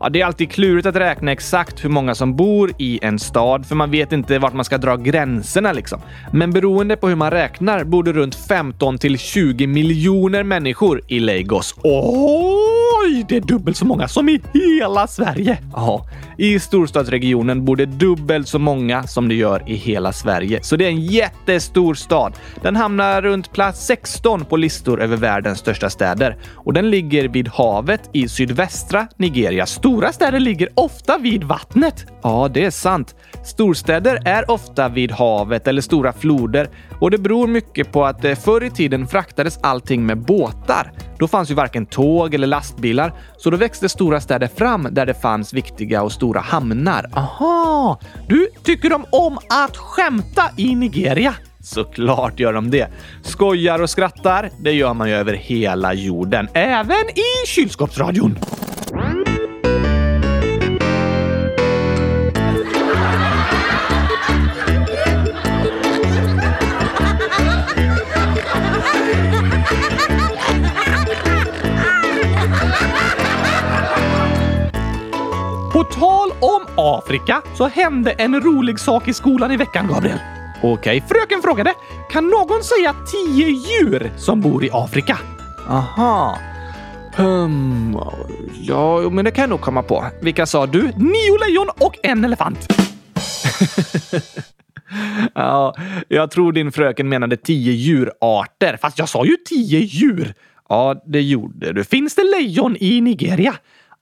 Ja, 0.01 0.09
det 0.09 0.21
är 0.21 0.25
alltid 0.25 0.51
klurigt 0.51 0.87
att 0.87 0.95
räkna 0.95 1.31
exakt 1.31 1.83
hur 1.83 1.89
många 1.89 2.15
som 2.15 2.35
bor 2.35 2.71
i 2.77 2.99
en 3.01 3.19
stad, 3.19 3.65
för 3.65 3.75
man 3.75 3.91
vet 3.91 4.11
inte 4.11 4.39
vart 4.39 4.53
man 4.53 4.65
ska 4.65 4.77
dra 4.77 4.95
gränserna 4.95 5.71
liksom. 5.71 6.01
Men 6.33 6.51
beroende 6.51 6.95
på 6.95 7.07
hur 7.07 7.15
man 7.15 7.31
räknar 7.31 7.83
bor 7.83 8.03
det 8.03 8.13
runt 8.13 8.35
15 8.35 8.97
till 8.97 9.17
20 9.17 9.67
miljoner 9.67 10.43
människor 10.43 11.01
i 11.07 11.19
Lagos. 11.19 11.75
Oj! 11.83 13.25
Det 13.29 13.37
är 13.37 13.41
dubbelt 13.41 13.77
så 13.77 13.85
många 13.85 14.07
som 14.07 14.29
i 14.29 14.41
hela 14.53 15.07
Sverige. 15.07 15.57
Ja, 15.75 16.05
i 16.39 16.59
storstadsregionen 16.59 17.65
bor 17.65 17.75
det 17.75 17.85
dubbelt 17.85 18.47
så 18.47 18.59
många 18.59 19.03
som 19.03 19.27
det 19.27 19.35
gör 19.35 19.69
i 19.69 19.75
hela 19.75 20.13
Sverige. 20.13 20.59
Så 20.63 20.75
det 20.75 20.85
är 20.85 20.89
en 20.89 21.01
jättestor 21.01 21.93
stad. 21.93 22.33
Den 22.61 22.75
hamnar 22.75 23.21
runt 23.21 23.53
plats 23.53 23.85
16 23.85 24.45
på 24.45 24.57
listor 24.57 25.01
över 25.01 25.17
världens 25.17 25.59
största 25.59 25.89
städer 25.89 26.37
och 26.55 26.73
den 26.73 26.89
ligger 26.89 27.27
vid 27.27 27.47
havet 27.47 28.09
i 28.13 28.27
sydvästra 28.27 29.07
Nigeria. 29.17 29.65
Stora 29.65 30.11
städer 30.11 30.39
ligger 30.39 30.69
ofta 30.75 31.17
vid 31.17 31.43
vattnet. 31.43 32.05
Ja, 32.23 32.49
det 32.53 32.65
är 32.65 32.71
sant. 32.71 33.15
Storstäder 33.43 34.21
är 34.25 34.51
ofta 34.51 34.89
vid 34.89 35.11
havet 35.11 35.67
eller 35.67 35.81
stora 35.81 36.13
floder 36.13 36.69
och 36.99 37.11
det 37.11 37.17
beror 37.17 37.47
mycket 37.47 37.91
på 37.91 38.05
att 38.05 38.25
eh, 38.25 38.35
förr 38.35 38.63
i 38.63 38.69
tiden 38.69 39.07
fraktades 39.07 39.59
allting 39.63 40.05
med 40.05 40.17
båtar. 40.17 40.91
Då 41.17 41.27
fanns 41.27 41.51
ju 41.51 41.53
varken 41.53 41.85
tåg 41.85 42.33
eller 42.33 42.47
lastbilar, 42.47 43.13
så 43.37 43.49
då 43.49 43.57
växte 43.57 43.89
stora 43.89 44.21
städer 44.21 44.47
fram 44.47 44.87
där 44.91 45.05
det 45.05 45.21
fanns 45.21 45.53
viktiga 45.53 46.03
och 46.03 46.11
stora 46.11 46.39
hamnar. 46.39 47.09
Aha! 47.13 47.99
Du, 48.27 48.47
tycker 48.63 48.89
de 48.89 49.05
om 49.11 49.37
att 49.49 49.77
skämta 49.77 50.43
i 50.57 50.75
Nigeria? 50.75 51.33
Såklart 51.63 52.39
gör 52.39 52.53
de 52.53 52.71
det. 52.71 52.87
Skojar 53.23 53.81
och 53.81 53.89
skrattar, 53.89 54.49
det 54.59 54.71
gör 54.71 54.93
man 54.93 55.09
ju 55.09 55.15
över 55.15 55.33
hela 55.33 55.93
jorden. 55.93 56.47
Även 56.53 57.09
i 57.15 57.47
kylskåpsradion. 57.47 58.39
Afrika 76.99 77.41
så 77.57 77.67
hände 77.67 78.11
en 78.11 78.41
rolig 78.41 78.79
sak 78.79 79.07
i 79.07 79.13
skolan 79.13 79.51
i 79.51 79.57
veckan, 79.57 79.87
Gabriel. 79.87 80.19
Okej, 80.63 81.03
fröken 81.09 81.41
frågade. 81.41 81.73
Kan 82.11 82.27
någon 82.27 82.63
säga 82.63 82.95
tio 83.11 83.47
djur 83.47 84.11
som 84.17 84.41
bor 84.41 84.63
i 84.63 84.69
Afrika? 84.73 85.17
Aha. 85.69 86.39
Hmm, 87.15 87.97
ja, 88.61 89.09
men 89.09 89.25
det 89.25 89.31
kan 89.31 89.41
jag 89.41 89.49
nog 89.49 89.61
komma 89.61 89.83
på. 89.83 90.05
Vilka 90.21 90.45
sa 90.45 90.65
du? 90.65 90.81
Nio 90.81 91.37
lejon 91.47 91.67
och 91.77 91.95
en 92.03 92.25
elefant. 92.25 92.59
ja, 95.33 95.75
jag 96.07 96.31
tror 96.31 96.51
din 96.51 96.71
fröken 96.71 97.09
menade 97.09 97.37
tio 97.37 97.73
djurarter, 97.73 98.77
fast 98.81 98.99
jag 98.99 99.09
sa 99.09 99.25
ju 99.25 99.37
tio 99.49 99.79
djur. 99.79 100.33
Ja, 100.69 101.01
det 101.05 101.21
gjorde 101.21 101.73
du. 101.73 101.83
Finns 101.83 102.15
det 102.15 102.23
lejon 102.23 102.77
i 102.79 103.01
Nigeria? 103.01 103.55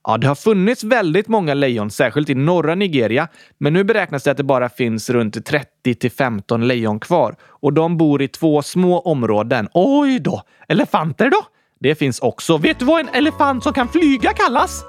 Ja, 0.10 0.18
det 0.18 0.28
har 0.28 0.36
funnits 0.36 0.84
väldigt 0.84 1.28
många 1.28 1.54
lejon, 1.54 1.92
särskilt 1.92 2.30
i 2.30 2.36
norra 2.36 2.76
Nigeria, 2.76 3.28
men 3.58 3.74
nu 3.74 3.84
beräknas 3.84 4.24
det 4.24 4.32
att 4.32 4.38
det 4.38 4.44
bara 4.44 4.70
finns 4.70 5.10
runt 5.10 5.46
30 5.46 5.96
till 5.96 6.12
15 6.12 6.68
lejon 6.68 7.00
kvar 7.00 7.36
och 7.42 7.74
de 7.74 7.98
bor 7.98 8.22
i 8.22 8.28
två 8.28 8.62
små 8.62 9.00
områden. 9.00 9.70
Oj 9.74 10.20
då! 10.20 10.42
Elefanter 10.68 11.30
då? 11.30 11.38
Det 11.80 11.96
finns 11.96 12.20
också. 12.20 12.58
Vet 12.58 12.80
du 12.80 12.86
vad 12.86 13.00
en 13.00 13.10
elefant 13.14 13.64
som 13.64 13.74
kan 13.74 13.88
flyga 13.88 14.34
kallas? 14.34 14.84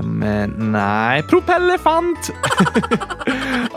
Um, 0.00 0.24
nej, 0.58 1.22
propellerfant. 1.22 2.32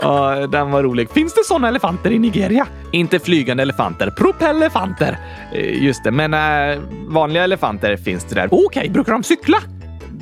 ja, 0.00 0.46
den 0.46 0.70
var 0.70 0.82
rolig. 0.82 1.10
Finns 1.10 1.34
det 1.34 1.44
sådana 1.44 1.68
elefanter 1.68 2.10
i 2.10 2.18
Nigeria? 2.18 2.66
Inte 2.92 3.18
flygande 3.18 3.62
elefanter, 3.62 4.10
propellerfanter. 4.10 5.18
Eh, 5.52 5.84
just 5.84 6.04
det, 6.04 6.10
men 6.10 6.34
äh, 6.34 6.78
vanliga 7.08 7.44
elefanter 7.44 7.96
finns 7.96 8.24
det 8.24 8.34
där. 8.34 8.48
Okej, 8.50 8.90
brukar 8.90 9.12
de 9.12 9.22
cykla? 9.22 9.58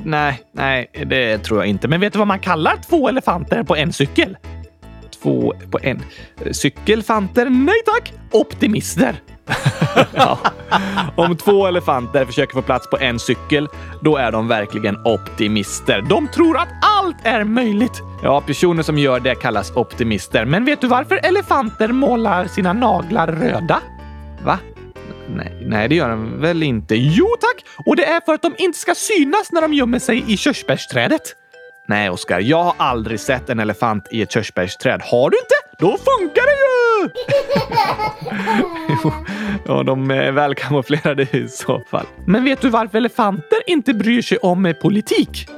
Nej, 0.07 0.41
nej, 0.51 0.89
det 1.05 1.37
tror 1.37 1.59
jag 1.59 1.67
inte. 1.67 1.87
Men 1.87 1.99
vet 1.99 2.13
du 2.13 2.19
vad 2.19 2.27
man 2.27 2.39
kallar 2.39 2.75
två 2.89 3.09
elefanter 3.09 3.63
på 3.63 3.75
en 3.75 3.93
cykel? 3.93 4.37
Två 5.23 5.53
på 5.71 5.79
en. 5.83 6.01
Eh, 6.45 6.51
Cykelfanter? 6.51 7.49
Nej 7.49 7.75
tack! 7.85 8.13
Optimister. 8.31 9.15
ja. 10.13 10.39
Om 11.15 11.37
två 11.37 11.67
elefanter 11.67 12.25
försöker 12.25 12.53
få 12.53 12.61
plats 12.61 12.89
på 12.89 12.97
en 12.97 13.19
cykel, 13.19 13.67
då 14.01 14.17
är 14.17 14.31
de 14.31 14.47
verkligen 14.47 14.97
optimister. 15.05 16.01
De 16.01 16.27
tror 16.27 16.57
att 16.57 16.69
allt 16.81 17.17
är 17.23 17.43
möjligt. 17.43 18.01
Ja, 18.23 18.41
personer 18.41 18.83
som 18.83 18.97
gör 18.97 19.19
det 19.19 19.35
kallas 19.35 19.71
optimister. 19.75 20.45
Men 20.45 20.65
vet 20.65 20.81
du 20.81 20.87
varför 20.87 21.19
elefanter 21.23 21.87
målar 21.87 22.45
sina 22.45 22.73
naglar 22.73 23.27
röda? 23.27 23.79
Va? 24.43 24.59
Nej, 25.35 25.53
nej, 25.61 25.87
det 25.87 25.95
gör 25.95 26.09
de 26.09 26.41
väl 26.41 26.63
inte? 26.63 26.95
Jo 26.95 27.27
tack! 27.41 27.65
Och 27.85 27.95
det 27.95 28.05
är 28.05 28.21
för 28.21 28.33
att 28.33 28.41
de 28.41 28.55
inte 28.57 28.79
ska 28.79 28.95
synas 28.95 29.51
när 29.51 29.61
de 29.61 29.73
gömmer 29.73 29.99
sig 29.99 30.23
i 30.27 30.37
körsbärsträdet. 30.37 31.35
Nej, 31.87 32.09
Oskar. 32.09 32.39
Jag 32.39 32.63
har 32.63 32.73
aldrig 32.77 33.19
sett 33.19 33.49
en 33.49 33.59
elefant 33.59 34.07
i 34.11 34.21
ett 34.21 34.31
körsbärsträd. 34.31 35.01
Har 35.01 35.29
du 35.29 35.37
inte? 35.37 35.55
Då 35.79 35.97
funkar 35.97 36.43
det 36.45 36.57
ju! 36.63 37.09
ja, 39.73 39.83
de 39.83 40.11
är 40.11 40.31
väl 40.31 40.55
kamouflerade 40.55 41.27
i 41.31 41.47
så 41.47 41.83
fall. 41.91 42.05
Men 42.25 42.43
vet 42.43 42.61
du 42.61 42.69
varför 42.69 42.97
elefanter 42.97 43.59
inte 43.67 43.93
bryr 43.93 44.21
sig 44.21 44.37
om 44.37 44.73
politik? 44.81 45.49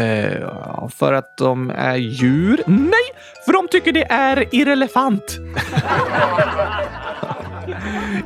Uh, 0.00 0.88
för 0.88 1.12
att 1.12 1.36
de 1.36 1.70
är 1.70 1.96
djur? 1.96 2.62
Nej, 2.66 3.08
för 3.44 3.52
de 3.52 3.68
tycker 3.68 3.92
det 3.92 4.04
är 4.10 4.54
irrelevant. 4.54 5.38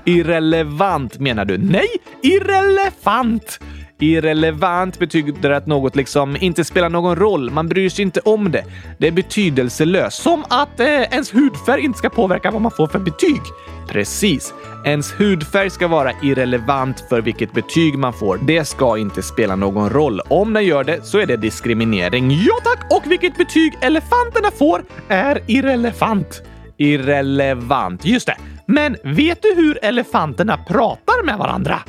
Irrelevant 0.04 1.18
menar 1.18 1.44
du? 1.44 1.58
Nej, 1.58 1.88
irrelevant! 2.22 3.60
Irrelevant 3.98 4.98
betyder 4.98 5.50
att 5.50 5.66
något 5.66 5.96
liksom 5.96 6.36
inte 6.40 6.64
spelar 6.64 6.88
någon 6.88 7.16
roll. 7.16 7.50
Man 7.50 7.68
bryr 7.68 7.88
sig 7.88 8.02
inte 8.02 8.20
om 8.20 8.50
det. 8.50 8.64
Det 8.98 9.06
är 9.06 9.12
betydelselöst. 9.12 10.22
Som 10.22 10.44
att 10.48 10.80
eh, 10.80 10.86
ens 10.86 11.34
hudfärg 11.34 11.84
inte 11.84 11.98
ska 11.98 12.08
påverka 12.08 12.50
vad 12.50 12.62
man 12.62 12.70
får 12.70 12.86
för 12.86 12.98
betyg. 12.98 13.40
Precis. 13.88 14.54
Ens 14.84 15.20
hudfärg 15.20 15.70
ska 15.70 15.88
vara 15.88 16.12
irrelevant 16.22 17.04
för 17.08 17.20
vilket 17.20 17.52
betyg 17.52 17.98
man 17.98 18.12
får. 18.12 18.38
Det 18.46 18.64
ska 18.64 18.98
inte 18.98 19.22
spela 19.22 19.56
någon 19.56 19.90
roll. 19.90 20.20
Om 20.20 20.52
den 20.52 20.64
gör 20.64 20.84
det 20.84 21.04
så 21.04 21.18
är 21.18 21.26
det 21.26 21.36
diskriminering. 21.36 22.30
Ja 22.30 22.54
tack! 22.64 22.86
Och 22.90 23.10
vilket 23.10 23.36
betyg 23.36 23.72
elefanterna 23.80 24.50
får 24.58 24.84
är 25.08 25.42
irrelevant. 25.46 26.42
Irrelevant, 26.76 28.04
just 28.04 28.26
det. 28.26 28.36
Men 28.72 28.96
vet 29.04 29.42
du 29.42 29.54
hur 29.54 29.84
elefanterna 29.84 30.56
pratar 30.56 31.24
med 31.24 31.38
varandra? 31.38 31.80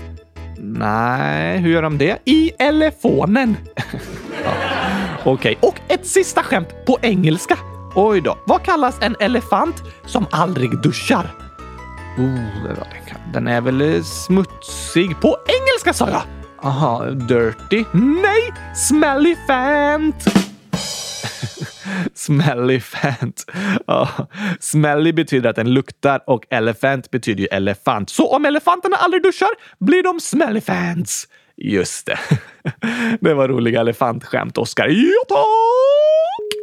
Nej, 0.58 1.58
hur 1.58 1.72
gör 1.72 1.82
de 1.82 1.98
det? 1.98 2.20
I 2.26 2.52
elefonen. 2.60 3.58
ja. 4.44 4.52
Okej, 5.26 5.32
okay. 5.32 5.70
och 5.70 5.92
ett 5.92 6.08
sista 6.08 6.44
skämt 6.44 6.68
på 6.86 7.00
engelska. 7.02 7.58
Oj 7.96 8.22
då. 8.22 8.38
Vad 8.46 8.64
kallas 8.64 8.98
en 9.02 9.16
elefant 9.20 9.84
som 10.06 10.26
aldrig 10.32 10.82
duschar? 10.82 11.32
Oh, 12.18 12.84
den 13.34 13.48
är 13.48 13.62
väl 13.62 14.04
smutsig? 14.04 15.20
På 15.22 15.38
engelska 15.48 15.94
sa 15.94 16.10
jag! 16.10 16.22
Aha, 16.64 17.06
dirty? 17.06 17.84
Nej, 17.94 18.54
smelly 18.76 19.36
fant! 19.48 20.43
Smelly 22.14 22.80
fant. 22.80 23.52
Ja. 23.88 24.10
Smelly 24.60 25.14
betyder 25.14 25.50
att 25.50 25.56
den 25.56 25.74
luktar 25.74 26.24
och 26.28 26.46
elefant 26.50 27.12
betyder 27.12 27.42
ju 27.42 27.48
elefant. 27.48 28.10
Så 28.10 28.36
om 28.36 28.46
elefanterna 28.46 28.96
aldrig 28.96 29.24
duschar 29.24 29.50
blir 29.80 30.04
de 30.04 30.20
smelly 30.20 30.62
fans. 30.62 31.28
Just 31.58 32.06
det. 32.06 32.20
Det 33.22 33.34
var 33.34 33.48
roliga 33.48 33.82
elefantskämt, 33.82 34.58
Oskar. 34.58 34.88
Ja, 34.88 35.24
tack! 35.30 36.63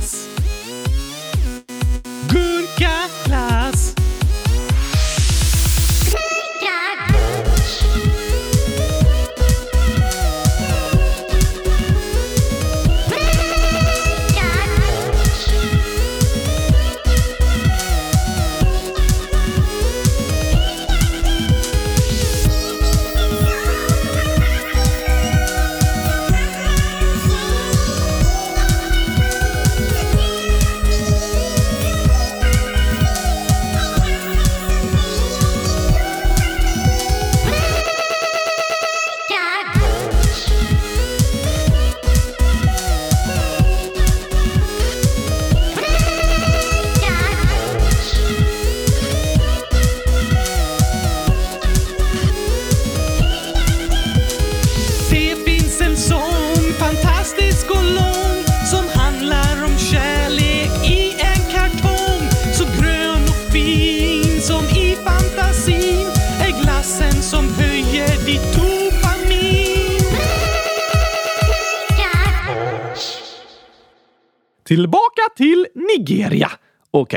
Gurkaglass. 2.31 3.93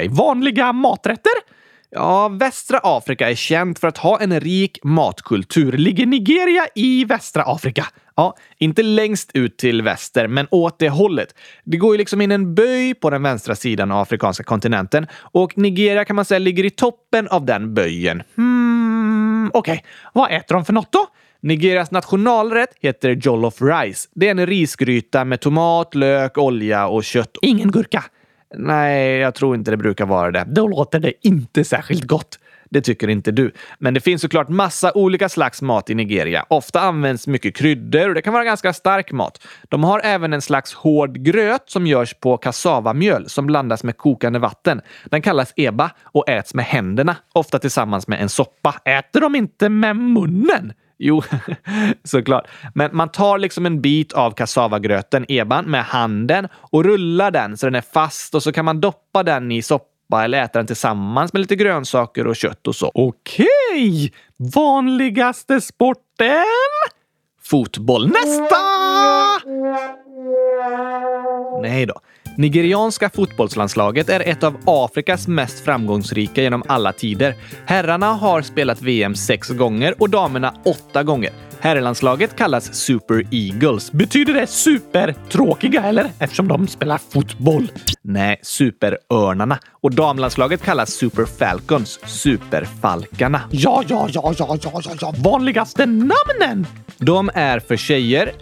Sig. 0.09 0.17
vanliga 0.17 0.73
maträtter? 0.73 1.33
Ja, 1.91 2.29
västra 2.29 2.81
Afrika 2.83 3.31
är 3.31 3.35
känt 3.35 3.79
för 3.79 3.89
att 3.89 3.99
ha 3.99 4.21
en 4.21 4.41
rik 4.41 4.79
matkultur. 4.83 5.73
Ligger 5.73 6.07
Nigeria 6.07 6.67
i 6.75 7.05
västra 7.05 7.43
Afrika? 7.43 7.87
Ja, 8.17 8.37
inte 8.59 8.83
längst 8.83 9.31
ut 9.35 9.59
till 9.59 9.83
väster, 9.83 10.29
men 10.29 10.47
åt 10.51 10.79
det 10.79 10.89
hållet. 10.89 11.35
Det 11.65 11.77
går 11.77 11.95
ju 11.95 11.99
liksom 11.99 12.21
in 12.21 12.33
en 12.33 12.55
böj 12.55 12.95
på 12.95 13.11
den 13.11 13.23
vänstra 13.23 13.55
sidan 13.55 13.93
av 13.93 14.01
afrikanska 14.01 14.45
kontinenten 14.45 15.07
och 15.15 15.59
Nigeria 15.59 16.05
kan 16.05 16.17
man 16.17 16.25
säga 16.25 16.39
ligger 16.39 16.65
i 16.65 16.71
toppen 16.71 17.29
av 17.29 17.45
den 17.45 17.75
böjen. 17.75 18.23
Hmm, 18.37 19.51
okej. 19.55 19.73
Okay. 19.73 19.85
Vad 20.13 20.33
äter 20.33 20.55
de 20.55 20.65
för 20.65 20.73
något 20.73 20.93
då? 20.93 21.07
Nigerias 21.41 21.91
nationalrätt 21.91 22.71
heter 22.81 23.11
jollof 23.11 23.63
rice. 23.63 24.09
Det 24.15 24.27
är 24.27 24.31
en 24.31 24.47
risgryta 24.47 25.25
med 25.25 25.41
tomat, 25.41 25.95
lök, 25.95 26.39
olja 26.39 26.87
och 26.87 27.05
kött. 27.05 27.37
Ingen 27.43 27.71
gurka? 27.71 28.05
Nej, 28.57 29.17
jag 29.17 29.35
tror 29.35 29.55
inte 29.55 29.71
det 29.71 29.77
brukar 29.77 30.07
vara 30.07 30.31
det. 30.31 30.45
Då 30.47 30.69
låter 30.69 31.01
det 31.01 31.13
inte 31.23 31.65
särskilt 31.65 32.05
gott. 32.05 32.39
Det 32.71 32.81
tycker 32.81 33.09
inte 33.09 33.31
du. 33.31 33.53
Men 33.79 33.95
det 33.95 34.01
finns 34.01 34.23
såklart 34.23 34.49
massa 34.49 34.93
olika 34.95 35.29
slags 35.29 35.63
mat 35.63 35.91
i 35.91 35.95
Nigeria. 35.95 36.47
Ofta 36.49 36.81
används 36.81 37.27
mycket 37.27 37.57
kryddor 37.57 38.09
och 38.09 38.15
det 38.15 38.23
kan 38.23 38.33
vara 38.33 38.45
ganska 38.45 38.73
stark 38.73 39.13
mat. 39.13 39.47
De 39.69 39.85
har 39.85 40.01
även 40.05 40.33
en 40.33 40.43
slags 40.43 40.75
hård 40.75 41.17
gröt 41.19 41.63
som 41.67 41.87
görs 41.87 42.15
på 42.15 42.37
kassavamjöl 42.37 43.29
som 43.29 43.47
blandas 43.47 43.85
med 43.85 43.97
kokande 43.97 44.39
vatten. 44.39 44.81
Den 45.05 45.23
kallas 45.23 45.53
eba 45.57 45.91
och 46.03 46.29
äts 46.29 46.55
med 46.55 46.65
händerna, 46.65 47.17
ofta 47.33 47.59
tillsammans 47.59 48.09
med 48.09 48.21
en 48.23 48.29
soppa. 48.29 48.75
Äter 48.85 49.21
de 49.21 49.35
inte 49.35 49.69
med 49.69 49.97
munnen? 49.97 50.73
Jo, 51.07 51.23
såklart. 52.05 52.47
Men 52.75 52.97
man 52.97 53.09
tar 53.09 53.39
liksom 53.39 53.67
en 53.67 53.81
bit 53.81 54.13
av 54.13 54.31
kassavagröten, 54.31 55.25
eban, 55.29 55.65
med 55.65 55.85
handen 55.85 56.49
och 56.55 56.85
rullar 56.85 57.31
den 57.31 57.57
så 57.57 57.67
den 57.67 57.75
är 57.75 57.81
fast 57.81 58.35
och 58.35 58.43
så 58.43 58.53
kan 58.53 58.65
man 58.65 58.81
doppa 58.81 59.23
den 59.23 59.53
i 59.53 59.63
soppa 59.63 60.25
eller 60.25 60.43
äta 60.43 60.59
den 60.59 60.67
tillsammans 60.67 61.33
med 61.33 61.41
lite 61.41 61.57
grönsaker 61.57 62.27
och 62.27 62.37
kött 62.37 62.67
och 62.67 62.77
så. 62.77 62.91
Okej! 62.95 64.13
Vanligaste 64.55 65.61
sporten? 65.61 66.45
Fotboll. 67.43 68.09
Nästa! 68.09 68.57
Nej 71.63 71.87
då. 71.87 71.95
Nigerianska 72.37 73.11
fotbollslandslaget 73.11 74.09
är 74.09 74.29
ett 74.29 74.43
av 74.43 74.57
Afrikas 74.67 75.29
mest 75.29 75.65
framgångsrika 75.65 76.43
genom 76.43 76.63
alla 76.69 76.93
tider. 76.93 77.35
Herrarna 77.67 78.07
har 78.07 78.43
spelat 78.43 78.83
VM 78.83 79.15
sex 79.15 79.49
gånger 79.49 79.95
och 79.99 80.11
damerna 80.11 80.55
åtta 80.65 81.03
gånger. 81.03 81.33
Herrlandslaget 81.61 82.37
kallas 82.37 82.75
Super 82.75 83.27
Eagles. 83.31 83.93
Betyder 83.93 84.35
det 84.35 84.47
supertråkiga 84.47 85.83
eller? 85.83 86.11
Eftersom 86.19 86.49
de 86.49 86.69
spelar 86.69 86.99
fotboll. 86.99 87.73
Nej, 88.03 88.41
Superörnarna. 88.43 89.59
Och 89.83 89.95
damlandslaget 89.95 90.63
kallas 90.63 90.91
Super 90.91 91.25
Falcons, 91.25 92.01
Superfalkarna. 92.07 93.41
Ja, 93.51 93.83
ja, 93.89 94.09
ja, 94.13 94.35
ja, 94.39 94.59
ja, 94.63 94.81
ja, 94.85 94.93
ja. 95.01 95.15
Vanligaste 95.19 95.87
namnen? 95.87 96.67
De 96.99 97.31
är 97.35 97.61
för 97.61 97.77
tjejer 97.77 98.33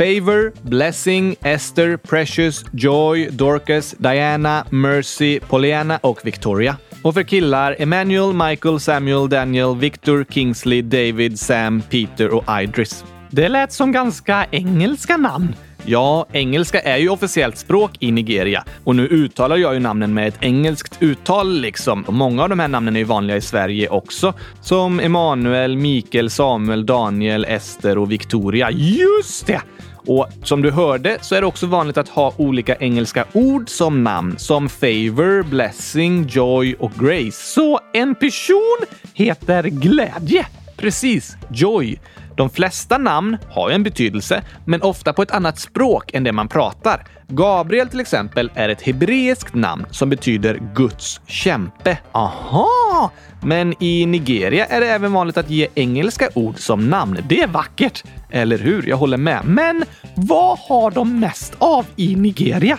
Favor, 0.00 0.52
Blessing, 0.62 1.36
Esther, 1.42 1.96
Precious, 1.96 2.64
Joy, 2.72 3.28
Dorcas, 3.30 3.94
Diana, 3.98 4.64
Mercy, 4.70 5.40
Pollyanna 5.40 5.98
och 6.02 6.26
Victoria. 6.26 6.76
Och 7.02 7.14
för 7.14 7.22
killar 7.22 7.76
Emmanuel, 7.78 8.32
Michael, 8.32 8.80
Samuel, 8.80 9.28
Daniel, 9.28 9.76
Victor, 9.76 10.26
Kingsley, 10.30 10.82
David, 10.82 11.38
Sam, 11.38 11.82
Peter 11.90 12.34
och 12.34 12.44
Idris. 12.62 13.04
Det 13.30 13.48
lät 13.48 13.72
som 13.72 13.92
ganska 13.92 14.46
engelska 14.50 15.16
namn. 15.16 15.54
Ja, 15.84 16.26
engelska 16.32 16.80
är 16.80 16.96
ju 16.96 17.08
officiellt 17.08 17.56
språk 17.56 17.90
i 17.98 18.12
Nigeria 18.12 18.64
och 18.84 18.96
nu 18.96 19.06
uttalar 19.06 19.56
jag 19.56 19.74
ju 19.74 19.80
namnen 19.80 20.14
med 20.14 20.28
ett 20.28 20.38
engelskt 20.40 20.96
uttal 21.00 21.60
liksom. 21.60 22.02
Och 22.02 22.14
många 22.14 22.42
av 22.42 22.48
de 22.48 22.58
här 22.58 22.68
namnen 22.68 22.96
är 22.96 23.00
ju 23.00 23.04
vanliga 23.06 23.36
i 23.36 23.40
Sverige 23.40 23.88
också, 23.88 24.34
som 24.60 25.00
Emanuel, 25.00 25.76
Mikael, 25.76 26.30
Samuel, 26.30 26.86
Daniel, 26.86 27.44
Ester 27.44 27.98
och 27.98 28.12
Victoria. 28.12 28.70
Just 28.70 29.46
det! 29.46 29.62
Och 30.06 30.28
som 30.42 30.62
du 30.62 30.70
hörde 30.70 31.18
så 31.20 31.34
är 31.34 31.40
det 31.40 31.46
också 31.46 31.66
vanligt 31.66 31.98
att 31.98 32.08
ha 32.08 32.34
olika 32.36 32.76
engelska 32.76 33.24
ord 33.32 33.68
som 33.68 34.04
namn, 34.04 34.38
som 34.38 34.68
favor, 34.68 35.42
blessing, 35.42 36.26
joy 36.28 36.74
och 36.74 36.92
grace. 36.92 37.32
Så 37.32 37.80
en 37.92 38.14
person 38.14 38.78
heter 39.14 39.62
glädje? 39.62 40.46
Precis, 40.76 41.36
joy. 41.52 42.00
De 42.40 42.50
flesta 42.50 42.98
namn 42.98 43.36
har 43.50 43.68
ju 43.68 43.74
en 43.74 43.82
betydelse, 43.82 44.42
men 44.64 44.82
ofta 44.82 45.12
på 45.12 45.22
ett 45.22 45.30
annat 45.30 45.58
språk 45.58 46.14
än 46.14 46.24
det 46.24 46.32
man 46.32 46.48
pratar. 46.48 47.06
Gabriel 47.28 47.88
till 47.88 48.00
exempel 48.00 48.50
är 48.54 48.68
ett 48.68 48.82
hebreiskt 48.82 49.54
namn 49.54 49.86
som 49.90 50.10
betyder 50.10 50.60
Guds 50.74 51.20
kämpe. 51.26 51.98
Aha! 52.12 53.10
Men 53.42 53.82
i 53.82 54.06
Nigeria 54.06 54.66
är 54.66 54.80
det 54.80 54.86
även 54.86 55.12
vanligt 55.12 55.36
att 55.36 55.50
ge 55.50 55.68
engelska 55.74 56.28
ord 56.34 56.58
som 56.58 56.90
namn. 56.90 57.18
Det 57.28 57.40
är 57.40 57.46
vackert, 57.46 58.04
eller 58.30 58.58
hur? 58.58 58.88
Jag 58.88 58.96
håller 58.96 59.16
med. 59.16 59.44
Men 59.44 59.84
vad 60.14 60.58
har 60.58 60.90
de 60.90 61.20
mest 61.20 61.54
av 61.58 61.86
i 61.96 62.16
Nigeria? 62.16 62.78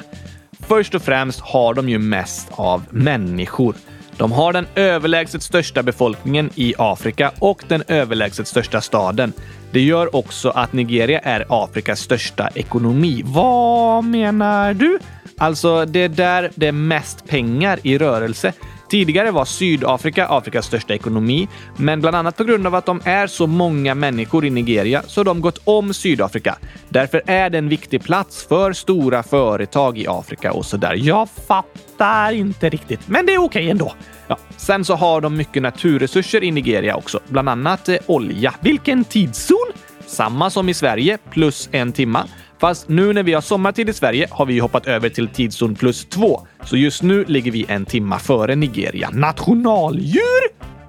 Först 0.59 0.95
och 0.95 1.01
främst 1.01 1.39
har 1.39 1.73
de 1.73 1.89
ju 1.89 1.99
mest 1.99 2.47
av 2.51 2.83
människor. 2.89 3.75
De 4.21 4.31
har 4.31 4.53
den 4.53 4.67
överlägset 4.75 5.43
största 5.43 5.83
befolkningen 5.83 6.49
i 6.55 6.73
Afrika 6.77 7.31
och 7.39 7.63
den 7.67 7.83
överlägset 7.87 8.47
största 8.47 8.81
staden. 8.81 9.33
Det 9.71 9.81
gör 9.81 10.15
också 10.15 10.49
att 10.49 10.73
Nigeria 10.73 11.19
är 11.19 11.45
Afrikas 11.49 11.99
största 11.99 12.49
ekonomi. 12.55 13.21
Vad 13.25 14.03
menar 14.03 14.73
du? 14.73 14.99
Alltså, 15.37 15.85
det 15.85 15.99
är 15.99 16.09
där 16.09 16.51
det 16.55 16.67
är 16.67 16.71
mest 16.71 17.27
pengar 17.27 17.79
i 17.83 17.97
rörelse. 17.97 18.53
Tidigare 18.91 19.31
var 19.31 19.45
Sydafrika 19.45 20.27
Afrikas 20.27 20.65
största 20.65 20.93
ekonomi, 20.93 21.47
men 21.77 22.01
bland 22.01 22.15
annat 22.15 22.37
på 22.37 22.43
grund 22.43 22.67
av 22.67 22.75
att 22.75 22.85
de 22.85 23.01
är 23.05 23.27
så 23.27 23.47
många 23.47 23.95
människor 23.95 24.45
i 24.45 24.49
Nigeria 24.49 25.03
så 25.07 25.19
har 25.19 25.25
de 25.25 25.41
gått 25.41 25.61
om 25.63 25.93
Sydafrika. 25.93 26.57
Därför 26.89 27.21
är 27.25 27.49
det 27.49 27.57
en 27.57 27.69
viktig 27.69 28.03
plats 28.03 28.47
för 28.47 28.73
stora 28.73 29.23
företag 29.23 29.97
i 29.97 30.07
Afrika 30.07 30.51
och 30.53 30.65
sådär. 30.65 30.93
Jag 30.97 31.29
fattar 31.29 32.31
inte 32.31 32.69
riktigt, 32.69 33.07
men 33.07 33.25
det 33.25 33.33
är 33.33 33.37
okej 33.37 33.45
okay 33.45 33.69
ändå. 33.69 33.93
Ja. 34.27 34.37
Sen 34.57 34.85
så 34.85 34.95
har 34.95 35.21
de 35.21 35.37
mycket 35.37 35.63
naturresurser 35.63 36.43
i 36.43 36.51
Nigeria 36.51 36.95
också, 36.95 37.19
bland 37.27 37.49
annat 37.49 37.89
eh, 37.89 37.97
olja. 38.05 38.53
Vilken 38.61 39.03
tidszon? 39.03 39.71
Samma 40.05 40.49
som 40.49 40.69
i 40.69 40.73
Sverige, 40.73 41.17
plus 41.29 41.69
en 41.71 41.91
timma. 41.91 42.27
Fast 42.61 42.89
nu 42.89 43.13
när 43.13 43.23
vi 43.23 43.33
har 43.33 43.41
sommartid 43.41 43.89
i 43.89 43.93
Sverige 43.93 44.27
har 44.31 44.45
vi 44.45 44.59
hoppat 44.59 44.87
över 44.87 45.09
till 45.09 45.27
tidszon 45.27 45.75
plus 45.75 46.05
två. 46.05 46.47
Så 46.63 46.77
just 46.77 47.03
nu 47.03 47.25
ligger 47.27 47.51
vi 47.51 47.65
en 47.67 47.85
timma 47.85 48.19
före 48.19 48.55
Nigeria. 48.55 49.09
Nationaldjur? 49.09 50.21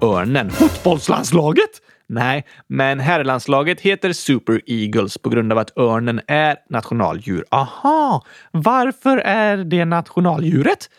Örnen. 0.01 0.51
Fotbollslandslaget? 0.51 1.69
Nej, 2.07 2.45
men 2.67 2.99
herrlandslaget 2.99 3.81
heter 3.81 4.13
Super 4.13 4.61
Eagles 4.65 5.17
på 5.17 5.29
grund 5.29 5.51
av 5.51 5.57
att 5.57 5.77
örnen 5.77 6.21
är 6.27 6.55
nationaldjur. 6.69 7.45
Aha, 7.51 8.25
varför 8.51 9.17
är 9.17 9.57
det 9.57 9.85
nationaldjuret? 9.85 10.89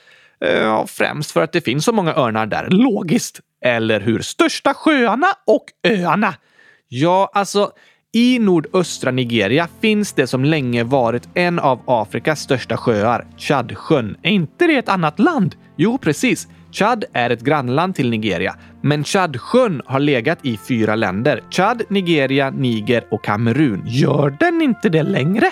Eh, 0.44 0.58
ja, 0.58 0.87
främst 0.87 1.30
för 1.30 1.42
att 1.42 1.52
det 1.52 1.60
finns 1.60 1.84
så 1.84 1.92
många 1.92 2.14
örnar 2.14 2.46
där. 2.46 2.66
Logiskt. 2.70 3.40
Eller 3.64 4.00
hur? 4.00 4.20
Största 4.20 4.74
sjöarna 4.74 5.28
och 5.46 5.64
öarna. 5.88 6.34
Ja, 6.88 7.30
alltså 7.34 7.70
i 8.14 8.38
nordöstra 8.38 9.11
Nigeria 9.11 9.68
finns 9.81 10.12
det 10.12 10.27
som 10.27 10.44
länge 10.44 10.85
varit 10.85 11.29
en 11.35 11.59
av 11.59 11.81
Afrikas 11.87 12.40
största 12.40 12.77
sjöar, 12.77 13.27
Chadsjön. 13.37 14.16
Är 14.22 14.31
inte 14.31 14.66
det 14.66 14.77
ett 14.77 14.88
annat 14.88 15.18
land? 15.18 15.55
Jo, 15.77 15.98
precis. 15.98 16.48
Chad 16.72 17.05
är 17.12 17.31
ett 17.31 17.40
grannland 17.40 17.94
till 17.94 18.11
Nigeria, 18.11 18.57
men 18.81 19.05
Chadsjön 19.05 19.83
har 19.87 20.00
legat 20.00 20.38
i 20.42 20.57
fyra 20.68 20.94
länder. 20.94 21.42
Chad, 21.50 21.83
Nigeria, 21.88 22.50
Niger 22.50 23.05
och 23.11 23.24
Kamerun. 23.24 23.83
Gör 23.87 24.37
den 24.40 24.62
inte 24.62 24.88
det 24.88 25.03
längre? 25.03 25.50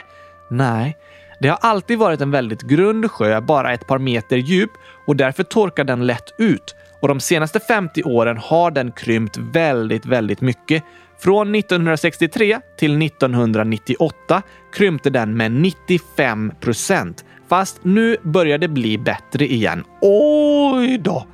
Nej. 0.51 0.97
Det 1.41 1.49
har 1.49 1.59
alltid 1.61 1.99
varit 1.99 2.21
en 2.21 2.31
väldigt 2.31 2.63
grund 2.63 3.11
sjö, 3.11 3.41
bara 3.41 3.73
ett 3.73 3.87
par 3.87 3.99
meter 3.99 4.37
djup 4.37 4.71
och 5.07 5.17
därför 5.17 5.43
torkar 5.43 5.85
den 5.85 6.07
lätt 6.07 6.35
ut. 6.39 6.75
Och 7.01 7.09
de 7.09 7.21
senaste 7.21 7.61
50 7.61 8.03
åren 8.03 8.37
har 8.37 8.71
den 8.71 8.93
krympt 8.93 9.37
väldigt, 9.37 10.07
väldigt 10.07 10.41
mycket. 10.41 10.85
Från 11.23 11.55
1963 11.55 12.61
till 12.79 13.03
1998 13.03 14.43
krympte 14.75 15.11
den 15.11 15.37
med 15.37 15.53
95 15.53 16.53
procent. 16.61 17.25
Fast 17.49 17.81
nu 17.83 18.17
börjar 18.23 18.59
det 18.59 18.69
bli 18.69 18.99
bättre 18.99 19.47
igen. 19.47 19.85
Oj 20.01 20.99
då! 20.99 21.27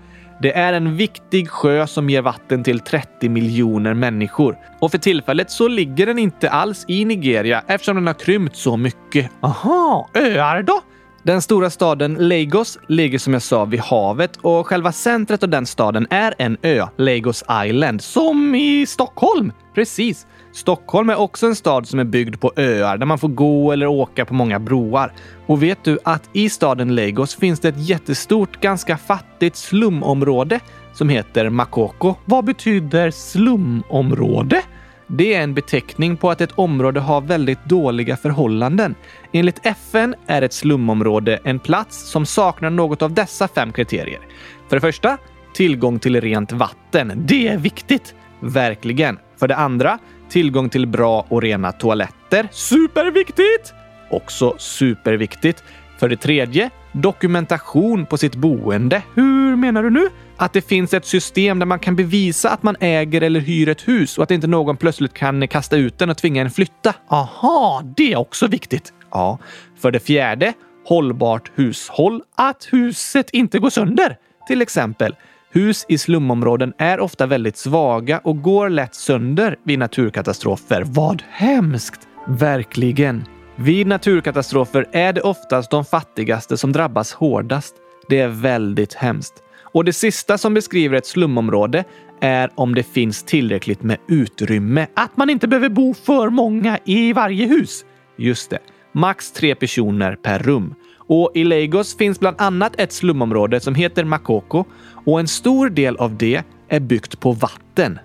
Det 0.42 0.52
är 0.56 0.72
en 0.72 0.96
viktig 0.96 1.50
sjö 1.50 1.86
som 1.86 2.10
ger 2.10 2.22
vatten 2.22 2.64
till 2.64 2.80
30 2.80 3.28
miljoner 3.28 3.94
människor. 3.94 4.56
Och 4.80 4.90
för 4.90 4.98
tillfället 4.98 5.50
så 5.50 5.68
ligger 5.68 6.06
den 6.06 6.18
inte 6.18 6.50
alls 6.50 6.84
i 6.88 7.04
Nigeria 7.04 7.62
eftersom 7.66 7.96
den 7.96 8.06
har 8.06 8.14
krympt 8.14 8.56
så 8.56 8.76
mycket. 8.76 9.30
Aha, 9.40 10.08
öar 10.14 10.62
då? 10.62 10.80
Den 11.22 11.42
stora 11.42 11.70
staden 11.70 12.14
Lagos 12.14 12.78
ligger 12.86 13.18
som 13.18 13.32
jag 13.32 13.42
sa 13.42 13.64
vid 13.64 13.80
havet 13.80 14.36
och 14.36 14.66
själva 14.66 14.92
centret 14.92 15.42
av 15.42 15.48
den 15.48 15.66
staden 15.66 16.06
är 16.10 16.34
en 16.38 16.56
ö, 16.62 16.86
Lagos 16.96 17.44
Island. 17.66 18.02
Som 18.02 18.54
i 18.54 18.86
Stockholm? 18.86 19.52
Precis. 19.74 20.26
Stockholm 20.52 21.10
är 21.10 21.20
också 21.20 21.46
en 21.46 21.54
stad 21.54 21.88
som 21.88 21.98
är 21.98 22.04
byggd 22.04 22.40
på 22.40 22.52
öar 22.56 22.96
där 22.96 23.06
man 23.06 23.18
får 23.18 23.28
gå 23.28 23.72
eller 23.72 23.86
åka 23.86 24.24
på 24.24 24.34
många 24.34 24.58
broar. 24.58 25.12
Och 25.46 25.62
vet 25.62 25.84
du 25.84 25.98
att 26.04 26.30
i 26.32 26.50
staden 26.50 26.94
Lagos 26.94 27.34
finns 27.34 27.60
det 27.60 27.68
ett 27.68 27.88
jättestort, 27.88 28.60
ganska 28.60 28.96
fattigt 28.96 29.56
slumområde 29.56 30.60
som 30.92 31.08
heter 31.08 31.50
Makoko. 31.50 32.14
Vad 32.24 32.44
betyder 32.44 33.10
slumområde? 33.10 34.62
Det 35.10 35.34
är 35.34 35.42
en 35.42 35.54
beteckning 35.54 36.16
på 36.16 36.30
att 36.30 36.40
ett 36.40 36.52
område 36.54 37.00
har 37.00 37.20
väldigt 37.20 37.64
dåliga 37.64 38.16
förhållanden. 38.16 38.94
Enligt 39.32 39.66
FN 39.66 40.14
är 40.26 40.42
ett 40.42 40.52
slumområde 40.52 41.40
en 41.44 41.58
plats 41.58 42.10
som 42.10 42.26
saknar 42.26 42.70
något 42.70 43.02
av 43.02 43.12
dessa 43.12 43.48
fem 43.48 43.72
kriterier. 43.72 44.20
För 44.68 44.76
det 44.76 44.80
första, 44.80 45.18
tillgång 45.54 45.98
till 45.98 46.20
rent 46.20 46.52
vatten. 46.52 47.12
Det 47.16 47.48
är 47.48 47.58
viktigt! 47.58 48.14
Verkligen. 48.40 49.18
För 49.36 49.48
det 49.48 49.56
andra, 49.56 49.98
tillgång 50.28 50.68
till 50.68 50.86
bra 50.86 51.26
och 51.28 51.42
rena 51.42 51.72
toaletter. 51.72 52.48
Superviktigt! 52.52 53.74
Också 54.10 54.54
superviktigt. 54.58 55.64
För 55.98 56.08
det 56.08 56.16
tredje, 56.16 56.70
dokumentation 56.92 58.06
på 58.06 58.16
sitt 58.16 58.36
boende. 58.36 59.02
Hur 59.14 59.56
menar 59.56 59.82
du 59.82 59.90
nu? 59.90 60.08
Att 60.36 60.52
det 60.52 60.68
finns 60.68 60.94
ett 60.94 61.06
system 61.06 61.58
där 61.58 61.66
man 61.66 61.78
kan 61.78 61.96
bevisa 61.96 62.50
att 62.50 62.62
man 62.62 62.76
äger 62.80 63.20
eller 63.20 63.40
hyr 63.40 63.68
ett 63.68 63.88
hus 63.88 64.18
och 64.18 64.24
att 64.24 64.30
inte 64.30 64.46
någon 64.46 64.76
plötsligt 64.76 65.14
kan 65.14 65.48
kasta 65.48 65.76
ut 65.76 65.98
den 65.98 66.10
och 66.10 66.16
tvinga 66.16 66.42
en 66.42 66.50
flytta. 66.50 66.94
Aha, 67.08 67.82
det 67.96 68.12
är 68.12 68.16
också 68.16 68.46
viktigt. 68.46 68.92
Ja. 69.10 69.38
För 69.80 69.90
det 69.90 70.00
fjärde, 70.00 70.52
hållbart 70.86 71.50
hushåll. 71.54 72.22
Att 72.34 72.68
huset 72.70 73.30
inte 73.30 73.58
går 73.58 73.70
sönder. 73.70 74.16
Till 74.46 74.62
exempel, 74.62 75.16
hus 75.50 75.86
i 75.88 75.98
slumområden 75.98 76.72
är 76.78 77.00
ofta 77.00 77.26
väldigt 77.26 77.56
svaga 77.56 78.18
och 78.18 78.42
går 78.42 78.68
lätt 78.68 78.94
sönder 78.94 79.56
vid 79.64 79.78
naturkatastrofer. 79.78 80.82
Vad 80.86 81.22
hemskt! 81.30 82.08
Verkligen. 82.26 83.37
Vid 83.60 83.86
naturkatastrofer 83.86 84.88
är 84.92 85.12
det 85.12 85.20
oftast 85.20 85.70
de 85.70 85.84
fattigaste 85.84 86.56
som 86.56 86.72
drabbas 86.72 87.12
hårdast. 87.12 87.74
Det 88.08 88.20
är 88.20 88.28
väldigt 88.28 88.94
hemskt. 88.94 89.34
Och 89.62 89.84
det 89.84 89.92
sista 89.92 90.38
som 90.38 90.54
beskriver 90.54 90.96
ett 90.96 91.06
slumområde 91.06 91.84
är 92.20 92.50
om 92.54 92.74
det 92.74 92.82
finns 92.82 93.22
tillräckligt 93.22 93.82
med 93.82 93.98
utrymme. 94.08 94.86
Att 94.94 95.16
man 95.16 95.30
inte 95.30 95.48
behöver 95.48 95.68
bo 95.68 95.94
för 95.94 96.30
många 96.30 96.78
i 96.84 97.12
varje 97.12 97.46
hus. 97.46 97.84
Just 98.16 98.50
det. 98.50 98.58
Max 98.92 99.32
tre 99.32 99.54
personer 99.54 100.16
per 100.16 100.38
rum. 100.38 100.74
Och 100.96 101.32
i 101.34 101.44
Lagos 101.44 101.96
finns 101.96 102.20
bland 102.20 102.40
annat 102.40 102.80
ett 102.80 102.92
slumområde 102.92 103.60
som 103.60 103.74
heter 103.74 104.04
Makoko 104.04 104.64
och 105.06 105.20
en 105.20 105.28
stor 105.28 105.70
del 105.70 105.96
av 105.96 106.16
det 106.16 106.42
är 106.68 106.80
byggt 106.80 107.20
på 107.20 107.32
vatten. 107.32 107.98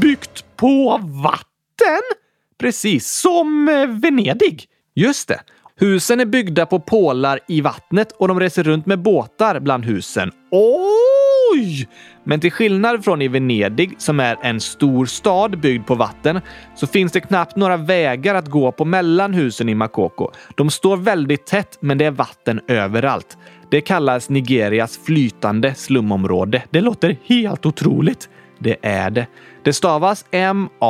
Byggt 0.00 0.44
på 0.56 1.00
vatten? 1.02 2.02
Precis. 2.58 3.10
Som 3.10 3.68
eh, 3.68 3.86
Venedig? 3.86 4.68
Just 4.98 5.28
det. 5.28 5.40
Husen 5.80 6.20
är 6.20 6.24
byggda 6.24 6.66
på 6.66 6.80
pålar 6.80 7.40
i 7.48 7.60
vattnet 7.60 8.12
och 8.12 8.28
de 8.28 8.40
reser 8.40 8.62
runt 8.62 8.86
med 8.86 9.02
båtar 9.02 9.60
bland 9.60 9.84
husen. 9.84 10.30
Oj! 10.50 11.88
Men 12.24 12.40
till 12.40 12.52
skillnad 12.52 13.04
från 13.04 13.22
i 13.22 13.28
Venedig, 13.28 13.94
som 13.98 14.20
är 14.20 14.36
en 14.42 14.60
stor 14.60 15.06
stad 15.06 15.60
byggd 15.60 15.86
på 15.86 15.94
vatten, 15.94 16.40
så 16.74 16.86
finns 16.86 17.12
det 17.12 17.20
knappt 17.20 17.56
några 17.56 17.76
vägar 17.76 18.34
att 18.34 18.48
gå 18.48 18.72
på 18.72 18.84
mellan 18.84 19.34
husen 19.34 19.68
i 19.68 19.74
Makoko. 19.74 20.30
De 20.56 20.70
står 20.70 20.96
väldigt 20.96 21.46
tätt, 21.46 21.78
men 21.80 21.98
det 21.98 22.04
är 22.04 22.10
vatten 22.10 22.60
överallt. 22.68 23.38
Det 23.70 23.80
kallas 23.80 24.28
Nigerias 24.28 25.00
flytande 25.04 25.74
slumområde. 25.74 26.62
Det 26.70 26.80
låter 26.80 27.16
helt 27.24 27.66
otroligt. 27.66 28.28
Det 28.58 28.76
är 28.82 29.10
det. 29.10 29.26
Det 29.62 29.72
stavas 29.72 30.24
M-A-K-O-K-O 30.30 30.80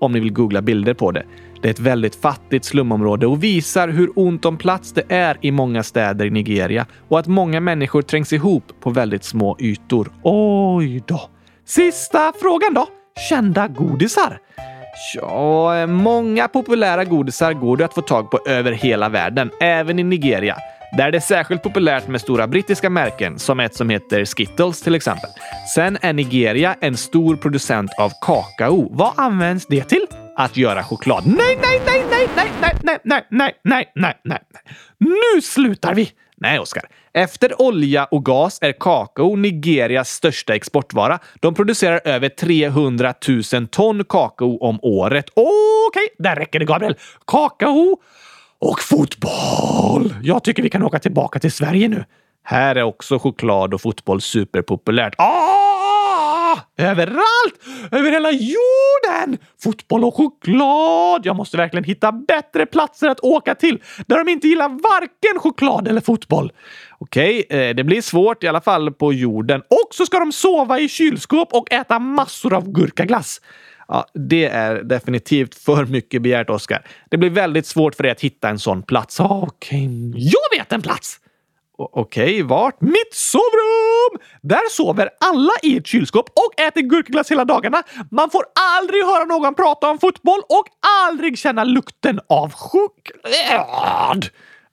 om 0.00 0.12
ni 0.12 0.20
vill 0.20 0.32
googla 0.32 0.62
bilder 0.62 0.94
på 0.94 1.12
det. 1.12 1.24
Det 1.62 1.68
är 1.68 1.70
ett 1.70 1.80
väldigt 1.80 2.22
fattigt 2.22 2.64
slumområde 2.64 3.26
och 3.26 3.44
visar 3.44 3.88
hur 3.88 4.10
ont 4.16 4.44
om 4.44 4.56
plats 4.56 4.92
det 4.92 5.02
är 5.08 5.36
i 5.40 5.50
många 5.50 5.82
städer 5.82 6.24
i 6.24 6.30
Nigeria 6.30 6.86
och 7.08 7.18
att 7.18 7.26
många 7.26 7.60
människor 7.60 8.02
trängs 8.02 8.32
ihop 8.32 8.64
på 8.80 8.90
väldigt 8.90 9.24
små 9.24 9.56
ytor. 9.60 10.12
Oj 10.22 11.02
då. 11.06 11.20
Sista 11.66 12.32
frågan 12.40 12.74
då. 12.74 12.86
Kända 13.28 13.68
godisar? 13.68 14.38
Ja, 15.14 15.86
många 15.86 16.48
populära 16.48 17.04
godisar 17.04 17.52
går 17.52 17.76
det 17.76 17.84
att 17.84 17.94
få 17.94 18.02
tag 18.02 18.30
på 18.30 18.40
över 18.46 18.72
hela 18.72 19.08
världen, 19.08 19.50
även 19.60 19.98
i 19.98 20.02
Nigeria. 20.02 20.56
Där 20.96 21.08
är 21.08 21.12
det 21.12 21.20
särskilt 21.20 21.62
populärt 21.62 22.08
med 22.08 22.20
stora 22.20 22.46
brittiska 22.46 22.90
märken, 22.90 23.38
som 23.38 23.60
ett 23.60 23.74
som 23.74 23.90
heter 23.90 24.24
Skittles 24.24 24.82
till 24.82 24.94
exempel. 24.94 25.30
Sen 25.74 25.98
är 26.00 26.12
Nigeria 26.12 26.76
en 26.80 26.96
stor 26.96 27.36
producent 27.36 27.90
av 27.98 28.12
kakao. 28.20 28.88
Vad 28.92 29.12
används 29.16 29.66
det 29.66 29.84
till? 29.84 30.06
Att 30.40 30.56
göra 30.56 30.82
choklad. 30.84 31.26
Nej, 31.26 31.58
nej, 31.62 31.80
nej, 31.86 32.04
nej, 32.10 32.28
nej, 32.36 32.48
nej, 32.60 32.76
nej, 32.82 32.98
nej, 33.04 33.24
nej, 33.30 33.54
nej, 33.64 33.92
nej, 33.94 34.14
nej. 34.24 34.40
Nu 34.98 35.42
slutar 35.42 35.94
vi! 35.94 36.12
Nej, 36.36 36.58
Oskar. 36.58 36.82
Efter 37.12 37.62
olja 37.62 38.04
och 38.04 38.24
gas 38.24 38.58
är 38.60 38.72
kakao 38.72 39.36
Nigerias 39.36 40.10
största 40.10 40.54
exportvara. 40.54 41.18
De 41.40 41.54
producerar 41.54 42.00
över 42.04 42.28
300 42.28 43.14
000 43.52 43.66
ton 43.66 44.04
kakao 44.04 44.58
om 44.58 44.78
året. 44.82 45.24
Okej, 45.34 45.46
okay, 45.88 46.08
där 46.18 46.36
räcker 46.36 46.58
det, 46.58 46.64
Gabriel. 46.64 46.96
Kakao 47.26 47.98
och 48.58 48.80
fotboll. 48.80 50.14
Jag 50.22 50.44
tycker 50.44 50.62
vi 50.62 50.70
kan 50.70 50.82
åka 50.82 50.98
tillbaka 50.98 51.38
till 51.38 51.52
Sverige 51.52 51.88
nu. 51.88 52.04
Här 52.42 52.76
är 52.76 52.82
också 52.82 53.18
choklad 53.18 53.74
och 53.74 53.80
fotboll 53.80 54.20
superpopulärt. 54.20 55.14
Ah! 55.18 55.69
Överallt! 56.80 57.54
Över 57.90 58.10
hela 58.10 58.30
jorden! 58.30 59.38
Fotboll 59.62 60.04
och 60.04 60.14
choklad! 60.14 61.26
Jag 61.26 61.36
måste 61.36 61.56
verkligen 61.56 61.84
hitta 61.84 62.12
bättre 62.12 62.66
platser 62.66 63.08
att 63.08 63.20
åka 63.20 63.54
till 63.54 63.82
där 64.06 64.24
de 64.24 64.30
inte 64.30 64.48
gillar 64.48 64.68
varken 64.68 65.40
choklad 65.40 65.88
eller 65.88 66.00
fotboll. 66.00 66.52
Okej, 66.98 67.44
okay, 67.46 67.72
det 67.72 67.84
blir 67.84 68.02
svårt 68.02 68.44
i 68.44 68.48
alla 68.48 68.60
fall 68.60 68.92
på 68.92 69.12
jorden. 69.12 69.60
Och 69.60 69.94
så 69.94 70.06
ska 70.06 70.18
de 70.18 70.32
sova 70.32 70.80
i 70.80 70.88
kylskåp 70.88 71.52
och 71.52 71.72
äta 71.72 71.98
massor 71.98 72.54
av 72.54 72.72
gurkaglass. 72.72 73.40
Ja, 73.88 74.06
det 74.14 74.44
är 74.44 74.82
definitivt 74.82 75.54
för 75.54 75.84
mycket 75.84 76.22
begärt, 76.22 76.50
Oskar. 76.50 76.86
Det 77.10 77.16
blir 77.16 77.30
väldigt 77.30 77.66
svårt 77.66 77.94
för 77.94 78.02
dig 78.02 78.12
att 78.12 78.20
hitta 78.20 78.48
en 78.48 78.58
sån 78.58 78.82
plats. 78.82 79.20
Okej, 79.20 79.86
okay. 79.86 80.10
jag 80.14 80.58
vet 80.58 80.72
en 80.72 80.82
plats! 80.82 81.20
Okej, 81.82 82.24
okay, 82.24 82.42
vart? 82.42 82.80
Mitt 82.80 83.14
sovrum! 83.14 84.20
Där 84.42 84.70
sover 84.70 85.10
alla 85.20 85.52
i 85.62 85.76
ett 85.76 85.86
kylskåp 85.86 86.28
och 86.28 86.60
äter 86.60 86.80
gurkaglass 86.80 87.30
hela 87.30 87.44
dagarna. 87.44 87.82
Man 88.10 88.30
får 88.30 88.44
aldrig 88.78 89.04
höra 89.04 89.24
någon 89.24 89.54
prata 89.54 89.90
om 89.90 89.98
fotboll 89.98 90.40
och 90.48 90.64
aldrig 91.08 91.38
känna 91.38 91.64
lukten 91.64 92.20
av 92.28 92.52
choklad. 92.52 94.26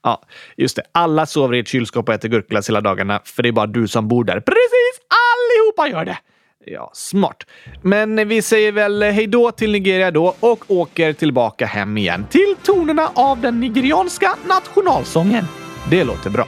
Ja, 0.04 0.24
just 0.58 0.76
det. 0.76 0.84
Alla 0.91 1.26
sover 1.26 1.55
i 1.55 1.60
ett 1.60 1.68
kylskåp 1.68 2.10
och 2.10 2.16
äter 2.16 2.30
gurkaglass 2.30 2.70
hela 2.70 2.82
dagarna, 2.82 3.22
för 3.26 3.43
det 3.43 3.49
är 3.49 3.53
bara 3.53 3.68
du 3.68 3.88
som 3.88 4.08
bor 4.08 4.24
där. 4.24 4.39
Precis! 4.39 5.01
Allihopa 5.10 5.97
gör 5.97 6.05
det! 6.05 6.18
Ja, 6.66 6.91
smart. 6.93 7.43
Men 7.82 8.28
vi 8.28 8.41
säger 8.41 8.72
väl 8.72 9.03
hejdå 9.03 9.51
till 9.51 9.72
Nigeria 9.72 10.12
då 10.12 10.36
och 10.39 10.64
åker 10.68 11.14
tillbaka 11.14 11.66
hem 11.66 11.97
igen. 11.97 12.28
Till 12.30 12.55
tonerna 12.64 13.12
av 13.14 13.41
den 13.41 13.60
nigerianska 13.60 14.36
nationalsången. 14.47 15.45
Det 15.89 16.03
låter 16.03 16.30
bra. 16.30 16.47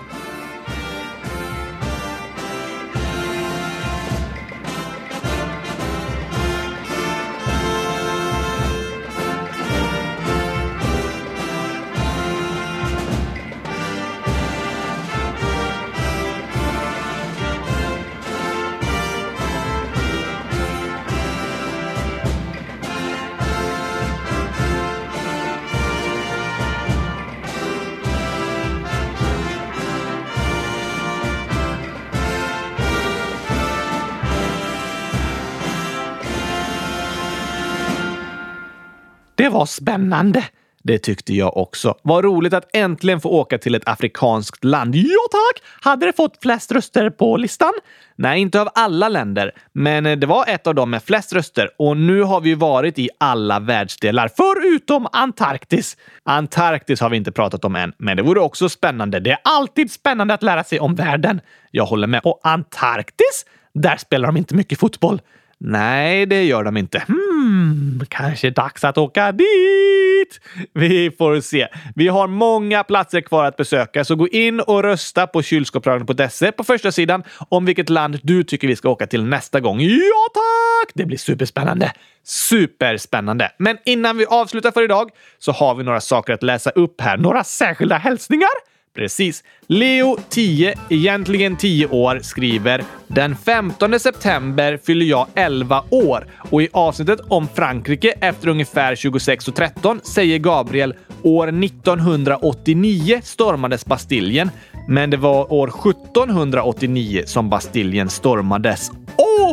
Det 39.50 39.54
var 39.54 39.66
spännande. 39.66 40.44
Det 40.84 40.98
tyckte 41.00 41.34
jag 41.34 41.58
också. 41.58 41.96
Vad 42.02 42.24
roligt 42.24 42.54
att 42.54 42.70
äntligen 42.74 43.22
få 43.22 43.30
åka 43.30 43.58
till 43.58 43.76
ett 43.76 43.88
afrikanskt 43.90 44.64
land. 44.64 44.96
Ja 44.96 45.20
tack! 45.32 45.64
Hade 45.82 46.06
det 46.06 46.14
fått 46.14 46.38
flest 46.42 46.72
röster 46.72 47.10
på 47.10 47.38
listan? 47.38 47.74
Nej, 48.16 48.42
inte 48.42 48.62
av 48.62 48.70
alla 48.76 49.10
länder, 49.10 49.52
men 49.74 50.06
eh, 50.06 50.18
det 50.18 50.28
var 50.28 50.46
ett 50.48 50.68
av 50.68 50.76
dem 50.76 50.90
med 50.90 51.04
flest 51.04 51.34
röster 51.34 51.70
och 51.78 51.98
nu 51.98 52.22
har 52.22 52.42
vi 52.42 52.54
varit 52.54 53.00
i 53.00 53.10
alla 53.18 53.60
världsdelar, 53.60 54.30
förutom 54.38 55.08
Antarktis. 55.12 55.98
Antarktis 56.24 57.02
har 57.02 57.10
vi 57.10 57.18
inte 57.18 57.32
pratat 57.32 57.66
om 57.66 57.76
än, 57.76 57.94
men 57.98 58.18
det 58.18 58.24
vore 58.24 58.40
också 58.40 58.70
spännande. 58.70 59.20
Det 59.20 59.32
är 59.32 59.40
alltid 59.44 59.92
spännande 59.92 60.34
att 60.34 60.44
lära 60.44 60.64
sig 60.64 60.80
om 60.80 60.96
världen. 60.96 61.42
Jag 61.72 61.86
håller 61.86 62.08
med. 62.08 62.22
Och 62.24 62.40
Antarktis? 62.44 63.46
Där 63.74 63.98
spelar 63.98 64.28
de 64.28 64.38
inte 64.38 64.56
mycket 64.56 64.80
fotboll. 64.80 65.22
Nej, 65.62 66.26
det 66.26 66.44
gör 66.44 66.64
de 66.64 66.78
inte. 66.78 67.04
Hmm, 67.08 67.29
Hmm, 67.50 68.02
kanske 68.10 68.50
dags 68.50 68.84
att 68.84 68.98
åka 68.98 69.32
dit. 69.32 70.40
Vi 70.74 71.12
får 71.18 71.42
se. 71.42 71.68
Vi 71.96 72.08
har 72.08 72.28
många 72.28 72.84
platser 72.84 73.22
kvar 73.22 73.46
att 73.46 73.58
besöka, 73.58 74.06
så 74.06 74.16
gå 74.16 74.28
in 74.28 74.60
och 74.60 74.84
rösta 74.84 75.28
på 75.28 75.42
kylskåpsradion.se 75.42 76.52
på 76.52 76.64
första 76.64 76.92
sidan 76.92 77.24
om 77.50 77.66
vilket 77.66 77.90
land 77.90 78.20
du 78.24 78.44
tycker 78.44 78.68
vi 78.68 78.76
ska 78.76 78.90
åka 78.90 79.08
till 79.08 79.24
nästa 79.24 79.60
gång. 79.60 79.82
Ja 79.82 80.28
tack! 80.34 80.92
Det 80.94 81.06
blir 81.06 81.18
superspännande. 81.18 81.92
Superspännande. 82.24 83.52
Men 83.58 83.78
innan 83.86 84.18
vi 84.18 84.26
avslutar 84.26 84.72
för 84.72 84.84
idag 84.84 85.10
så 85.40 85.52
har 85.52 85.76
vi 85.76 85.84
några 85.84 86.02
saker 86.02 86.34
att 86.34 86.44
läsa 86.44 86.70
upp 86.70 87.02
här. 87.02 87.18
Några 87.18 87.44
särskilda 87.44 87.98
hälsningar. 87.98 88.69
Precis. 88.96 89.44
Leo, 89.68 90.18
10, 90.30 90.74
egentligen 90.90 91.58
10 91.58 91.88
år, 91.88 92.20
skriver 92.22 92.84
“Den 93.08 93.36
15 93.36 94.00
september 94.00 94.80
fyller 94.86 95.06
jag 95.06 95.28
11 95.36 95.84
år 95.90 96.28
och 96.52 96.62
i 96.62 96.70
avsnittet 96.74 97.20
om 97.28 97.48
Frankrike 97.48 98.12
efter 98.22 98.48
ungefär 98.48 98.96
26.13 98.96 100.00
säger 100.04 100.38
Gabriel 100.38 100.94
år 101.24 101.48
1989 101.64 103.22
stormades 103.24 103.86
Bastiljen, 103.86 104.52
men 104.88 105.10
det 105.10 105.18
var 105.18 105.54
år 105.54 105.68
1789 105.68 107.24
som 107.26 107.50
Bastiljen 107.50 108.10
stormades. 108.10 108.92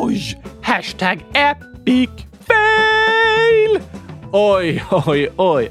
Oj! 0.01 0.41
Hashtag 0.61 1.25
epic 1.33 2.09
fail! 2.47 3.81
Oj, 4.31 4.83
oj, 4.91 5.29
oj. 5.37 5.69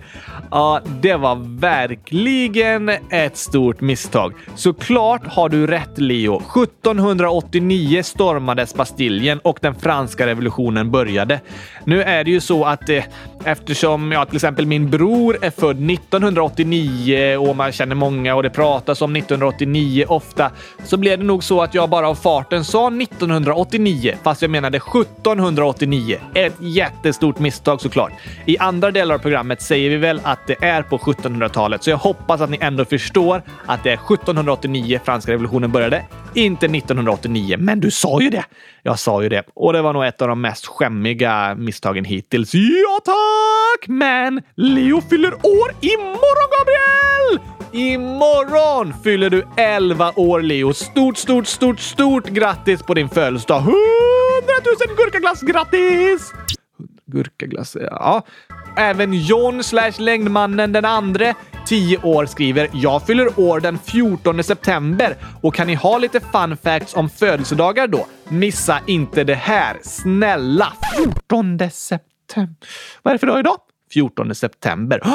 Ja, 0.56 0.80
det 1.00 1.16
var 1.16 1.58
verkligen 1.60 2.88
ett 3.10 3.36
stort 3.36 3.80
misstag. 3.80 4.34
Såklart 4.54 5.26
har 5.26 5.48
du 5.48 5.66
rätt, 5.66 5.98
Leo. 5.98 6.36
1789 6.36 8.02
stormades 8.02 8.74
Bastiljen 8.74 9.38
och 9.38 9.58
den 9.62 9.74
franska 9.74 10.26
revolutionen 10.26 10.90
började. 10.90 11.40
Nu 11.84 12.02
är 12.02 12.24
det 12.24 12.30
ju 12.30 12.40
så 12.40 12.64
att 12.64 12.88
eh, 12.88 13.04
eftersom 13.44 14.12
ja, 14.12 14.24
till 14.24 14.36
exempel 14.36 14.66
min 14.66 14.90
bror 14.90 15.38
är 15.42 15.50
född 15.50 15.90
1989 15.90 17.36
och 17.36 17.56
man 17.56 17.72
känner 17.72 17.94
många 17.94 18.34
och 18.34 18.42
det 18.42 18.50
pratas 18.50 19.02
om 19.02 19.16
1989 19.16 20.04
ofta, 20.08 20.50
så 20.84 20.96
blev 20.96 21.18
det 21.18 21.24
nog 21.24 21.44
så 21.44 21.62
att 21.62 21.74
jag 21.74 21.90
bara 21.90 22.08
av 22.08 22.14
farten 22.14 22.64
sa 22.64 22.88
1989, 22.88 24.14
fast 24.22 24.42
jag 24.42 24.50
menade 24.50 24.76
1789. 24.76 26.18
Ett 26.34 26.54
jättestort 26.60 27.38
misstag 27.38 27.80
såklart. 27.80 28.12
I 28.46 28.58
andra 28.58 28.90
delar 28.90 29.14
av 29.14 29.18
programmet 29.18 29.62
säger 29.62 29.90
vi 29.90 29.96
väl 29.96 30.20
att 30.22 30.45
det 30.46 30.64
är 30.64 30.82
på 30.82 30.98
1700-talet, 30.98 31.84
så 31.84 31.90
jag 31.90 31.96
hoppas 31.96 32.40
att 32.40 32.50
ni 32.50 32.58
ändå 32.60 32.84
förstår 32.84 33.42
att 33.66 33.82
det 33.82 33.90
är 33.90 33.94
1789 33.94 35.00
franska 35.04 35.32
revolutionen 35.32 35.72
började, 35.72 36.04
inte 36.34 36.66
1989. 36.66 37.56
Men 37.58 37.80
du 37.80 37.90
sa 37.90 38.20
ju 38.20 38.30
det! 38.30 38.44
Jag 38.82 38.98
sa 38.98 39.22
ju 39.22 39.28
det. 39.28 39.42
Och 39.54 39.72
det 39.72 39.82
var 39.82 39.92
nog 39.92 40.04
ett 40.04 40.22
av 40.22 40.28
de 40.28 40.40
mest 40.40 40.66
skämmiga 40.66 41.54
misstagen 41.54 42.04
hittills. 42.04 42.54
Ja, 42.54 43.00
tack! 43.04 43.88
Men 43.88 44.42
Leo 44.54 45.00
fyller 45.00 45.34
år 45.34 45.70
imorgon, 45.80 46.50
Gabriel! 46.58 47.40
Imorgon 47.72 48.94
fyller 49.04 49.30
du 49.30 49.44
11 49.56 50.12
år, 50.16 50.42
Leo. 50.42 50.72
Stort, 50.72 51.16
stort, 51.16 51.46
stort, 51.46 51.80
stort 51.80 52.26
grattis 52.26 52.82
på 52.82 52.94
din 52.94 53.08
födelsedag! 53.08 53.58
100 53.58 53.74
000 54.88 54.96
gurkaglass 54.96 55.40
grattis! 55.40 56.32
Gurkaglass, 57.06 57.76
ja. 57.80 58.22
Även 58.76 59.12
John 59.12 59.64
slash 59.64 59.92
längdmannen 59.98 60.72
den 60.72 60.84
andre 60.84 61.34
10 61.66 61.98
år 61.98 62.26
skriver 62.26 62.68
“Jag 62.72 63.06
fyller 63.06 63.40
år 63.40 63.60
den 63.60 63.78
14 63.78 64.44
september 64.44 65.16
och 65.42 65.54
kan 65.54 65.66
ni 65.66 65.74
ha 65.74 65.98
lite 65.98 66.20
fun 66.20 66.56
facts 66.56 66.96
om 66.96 67.10
födelsedagar 67.10 67.86
då? 67.86 68.06
Missa 68.28 68.80
inte 68.86 69.24
det 69.24 69.34
här, 69.34 69.76
snälla!” 69.82 70.72
14 70.96 71.70
september. 71.70 72.56
Vad 73.02 73.10
är 73.10 73.14
det 73.14 73.18
för 73.18 73.26
dag 73.26 73.40
idag? 73.40 73.56
14 73.92 74.34
september. 74.34 75.00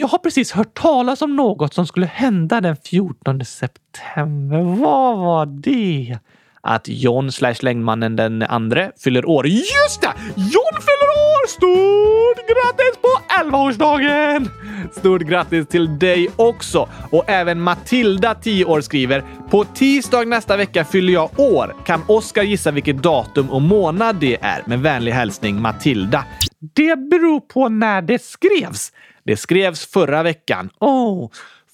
Jag 0.00 0.08
har 0.08 0.18
precis 0.18 0.52
hört 0.52 0.74
talas 0.74 1.22
om 1.22 1.36
något 1.36 1.74
som 1.74 1.86
skulle 1.86 2.06
hända 2.06 2.60
den 2.60 2.76
14 2.76 3.44
september. 3.44 4.62
Vad 4.62 5.18
var 5.18 5.46
det? 5.46 6.18
Att 6.68 6.88
John 6.88 7.32
slash 7.32 7.54
längdmannen 7.60 8.16
den 8.16 8.42
andre 8.42 8.92
fyller 9.04 9.28
år. 9.28 9.46
Just 9.46 10.00
det! 10.00 10.12
John 10.36 10.74
fyller 10.80 11.08
år! 11.08 11.48
Stort 11.48 12.48
grattis 12.48 12.98
på 13.02 13.34
11-årsdagen! 13.42 14.48
Stort 14.92 15.22
grattis 15.22 15.66
till 15.66 15.98
dig 15.98 16.30
också! 16.36 16.88
Och 17.10 17.24
även 17.30 17.60
Matilda, 17.60 18.34
10 18.34 18.64
år, 18.64 18.80
skriver 18.80 19.24
“På 19.50 19.64
tisdag 19.64 20.24
nästa 20.24 20.56
vecka 20.56 20.84
fyller 20.84 21.12
jag 21.12 21.30
år. 21.40 21.76
Kan 21.86 22.02
Oskar 22.06 22.42
gissa 22.42 22.70
vilket 22.70 23.02
datum 23.02 23.50
och 23.50 23.62
månad 23.62 24.16
det 24.16 24.38
är? 24.40 24.62
Med 24.66 24.80
vänlig 24.80 25.12
hälsning 25.12 25.60
Matilda.” 25.60 26.24
Det 26.74 26.96
beror 26.96 27.40
på 27.40 27.68
när 27.68 28.02
det 28.02 28.22
skrevs. 28.22 28.92
Det 29.24 29.36
skrevs 29.36 29.86
förra 29.86 30.22
veckan. 30.22 30.70
Oh, 30.80 31.30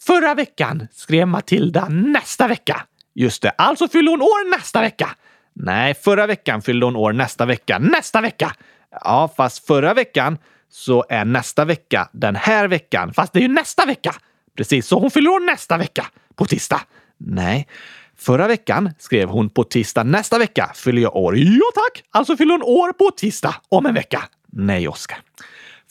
förra 0.07 0.35
veckan 0.35 0.89
skrev 0.93 1.29
Matilda 1.29 1.89
nästa 1.89 2.49
vecka. 2.49 2.83
Just 3.15 3.43
det, 3.43 3.51
alltså 3.59 3.89
fyller 3.89 4.11
hon 4.11 4.23
år 4.23 4.51
nästa 4.51 4.81
vecka. 4.81 5.11
Nej, 5.53 5.95
förra 5.95 6.27
veckan 6.27 6.63
fyllde 6.63 6.87
hon 6.87 6.97
år 6.97 7.13
nästa 7.13 7.47
vecka. 7.47 7.79
Nästa 7.79 8.21
vecka! 8.21 8.55
Ja, 8.91 9.35
fast 9.37 9.67
förra 9.67 9.95
veckan 9.95 10.39
så 10.71 11.05
är 11.09 11.25
nästa 11.25 11.65
vecka 11.65 12.09
den 12.13 12.37
här 12.37 12.69
veckan. 12.69 13.15
Fast 13.15 13.33
det 13.33 13.39
är 13.39 13.43
ju 13.43 13.49
nästa 13.49 13.87
vecka! 13.87 14.15
Precis, 14.57 14.87
så 14.87 14.99
hon 14.99 15.11
fyller 15.11 15.31
år 15.31 15.41
nästa 15.41 15.77
vecka. 15.77 16.07
På 16.35 16.45
tisdag. 16.45 16.81
Nej, 17.19 17.69
förra 18.17 18.49
veckan 18.49 18.91
skrev 18.99 19.29
hon 19.29 19.51
på 19.51 19.65
tisdag 19.65 20.03
nästa 20.03 20.39
vecka 20.39 20.73
fyller 20.75 21.03
jag 21.03 21.17
år. 21.17 21.37
Ja 21.37 21.71
tack! 21.75 22.05
Alltså 22.11 22.37
fyller 22.37 22.53
hon 22.53 22.63
år 22.63 22.93
på 22.93 23.11
tisdag 23.11 23.55
om 23.69 23.87
en 23.87 23.95
vecka. 23.95 24.23
Nej, 24.53 24.89
Oskar. 24.89 25.19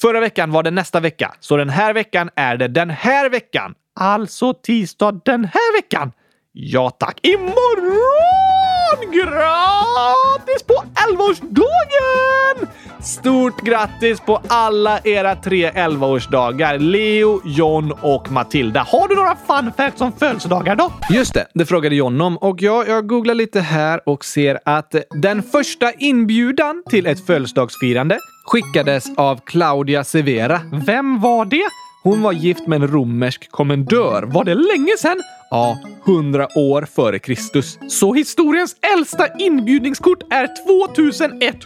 Förra 0.02 0.20
veckan 0.20 0.52
var 0.52 0.64
det 0.64 0.72
nästa 0.72 1.00
vecka, 1.00 1.36
så 1.40 1.58
den 1.58 1.70
här 1.70 1.94
veckan 1.94 2.30
är 2.36 2.58
det 2.58 2.68
den 2.68 2.90
här 2.90 3.30
veckan. 3.30 3.76
Alltså 3.96 4.54
tisdag 4.54 5.22
den 5.26 5.46
här 5.46 5.82
veckan. 5.82 6.12
Ja 6.56 6.90
tack. 6.90 7.20
Imorgon! 7.24 9.14
Grattis 9.14 10.64
på 10.68 10.74
11-årsdagen! 11.10 12.68
Stort 13.04 13.62
grattis 13.62 14.20
på 14.20 14.42
alla 14.48 15.00
era 15.04 15.36
tre 15.36 15.72
11-årsdagar. 15.72 16.80
Leo, 16.80 17.42
John 17.46 17.92
och 18.02 18.32
Matilda. 18.32 18.86
Har 18.88 19.08
du 19.08 19.16
några 19.16 19.38
fun 19.48 19.72
facts 19.78 20.02
om 20.02 20.12
födelsedagar 20.12 20.76
då? 20.76 20.92
Just 21.10 21.34
det, 21.34 21.48
det 21.54 21.66
frågade 21.66 21.96
John 21.96 22.22
om. 22.22 22.38
Och 22.38 22.62
ja, 22.62 22.86
jag 22.88 23.08
googlar 23.08 23.36
lite 23.36 23.60
här 23.60 24.10
och 24.10 24.26
ser 24.26 24.60
att 24.66 24.96
den 25.10 25.44
första 25.44 25.92
inbjudan 25.92 26.84
till 26.90 27.08
ett 27.08 27.26
födelsedagsfirande 27.26 28.18
skickades 28.46 29.06
av 29.18 29.40
Claudia 29.46 30.04
Severa. 30.04 30.62
Vem 30.86 31.22
var 31.22 31.46
det? 31.46 31.64
Hon 32.04 32.22
var 32.22 32.32
gift 32.34 32.68
med 32.68 32.82
en 32.82 32.88
romersk 32.88 33.52
kommendör. 33.52 34.24
Var 34.24 34.44
det 34.44 34.56
länge 34.56 34.98
sedan? 34.98 35.22
Ja, 35.50 35.80
hundra 36.06 36.48
år 36.58 36.82
före 36.96 37.20
Kristus. 37.20 37.80
Så 37.90 38.14
historiens 38.14 38.76
äldsta 38.96 39.28
inbjudningskort 39.40 40.34
är 40.34 40.50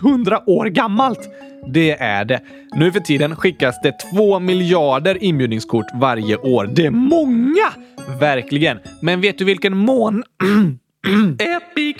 2100 0.01 0.43
år 0.49 0.65
gammalt. 0.65 1.19
Det 1.73 1.91
är 1.91 2.25
det. 2.25 2.41
Nu 2.75 2.91
för 2.91 2.99
tiden 2.99 3.35
skickas 3.35 3.75
det 3.83 3.91
två 4.11 4.39
miljarder 4.39 5.23
inbjudningskort 5.23 5.85
varje 5.93 6.37
år. 6.37 6.69
Det 6.73 6.85
är 6.85 6.91
många! 6.91 7.73
Verkligen. 8.19 8.79
Men 9.01 9.21
vet 9.21 9.37
du 9.37 9.45
vilken 9.45 9.77
mån... 9.77 10.23
Epic 11.39 11.97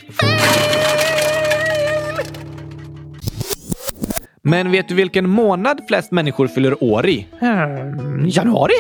Men 4.47 4.71
vet 4.71 4.87
du 4.87 4.95
vilken 4.95 5.29
månad 5.29 5.81
flest 5.87 6.11
människor 6.11 6.47
fyller 6.47 6.83
år 6.83 7.07
i? 7.07 7.27
Hmm, 7.39 8.29
januari? 8.29 8.73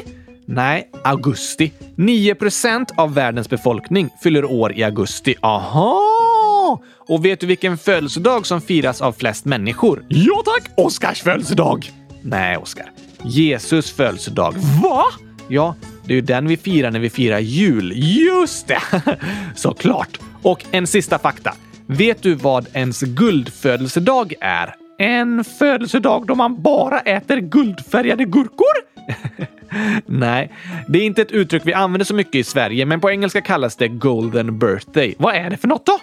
Nej, 0.45 0.89
augusti. 1.03 1.71
9% 1.95 2.85
av 2.97 3.13
världens 3.13 3.49
befolkning 3.49 4.09
fyller 4.23 4.45
år 4.45 4.73
i 4.73 4.83
augusti. 4.83 5.35
Aha! 5.41 6.81
Och 6.97 7.25
vet 7.25 7.39
du 7.39 7.47
vilken 7.47 7.77
födelsedag 7.77 8.45
som 8.45 8.61
firas 8.61 9.01
av 9.01 9.13
flest 9.13 9.45
människor? 9.45 10.05
Ja 10.07 10.43
tack! 10.45 10.71
Oskars 10.77 11.21
födelsedag! 11.21 11.91
Nej, 12.21 12.57
Oskar. 12.57 12.91
Jesus 13.23 13.91
födelsedag. 13.91 14.53
Va? 14.83 15.03
Ja, 15.47 15.75
det 16.05 16.13
är 16.13 16.15
ju 16.15 16.21
den 16.21 16.47
vi 16.47 16.57
firar 16.57 16.91
när 16.91 16.99
vi 16.99 17.09
firar 17.09 17.39
jul. 17.39 17.93
Just 17.95 18.67
det! 18.67 18.81
Såklart. 19.55 20.19
Och 20.41 20.65
en 20.71 20.87
sista 20.87 21.19
fakta. 21.19 21.53
Vet 21.87 22.23
du 22.23 22.33
vad 22.33 22.67
ens 22.73 23.01
guldfödelsedag 23.01 24.33
är? 24.41 24.86
En 24.97 25.43
födelsedag 25.43 26.25
då 26.27 26.35
man 26.35 26.61
bara 26.61 26.99
äter 26.99 27.37
guldfärgade 27.37 28.25
gurkor? 28.25 28.87
Nej, 30.05 30.51
det 30.87 30.99
är 30.99 31.03
inte 31.03 31.21
ett 31.21 31.31
uttryck 31.31 31.61
vi 31.65 31.73
använder 31.73 32.05
så 32.05 32.13
mycket 32.13 32.35
i 32.35 32.43
Sverige, 32.43 32.85
men 32.85 33.01
på 33.01 33.11
engelska 33.11 33.41
kallas 33.41 33.75
det 33.75 33.87
golden 33.87 34.59
birthday. 34.59 35.15
Vad 35.17 35.35
är 35.35 35.49
det 35.49 35.57
för 35.57 35.67
något 35.67 35.85
då? 35.85 35.99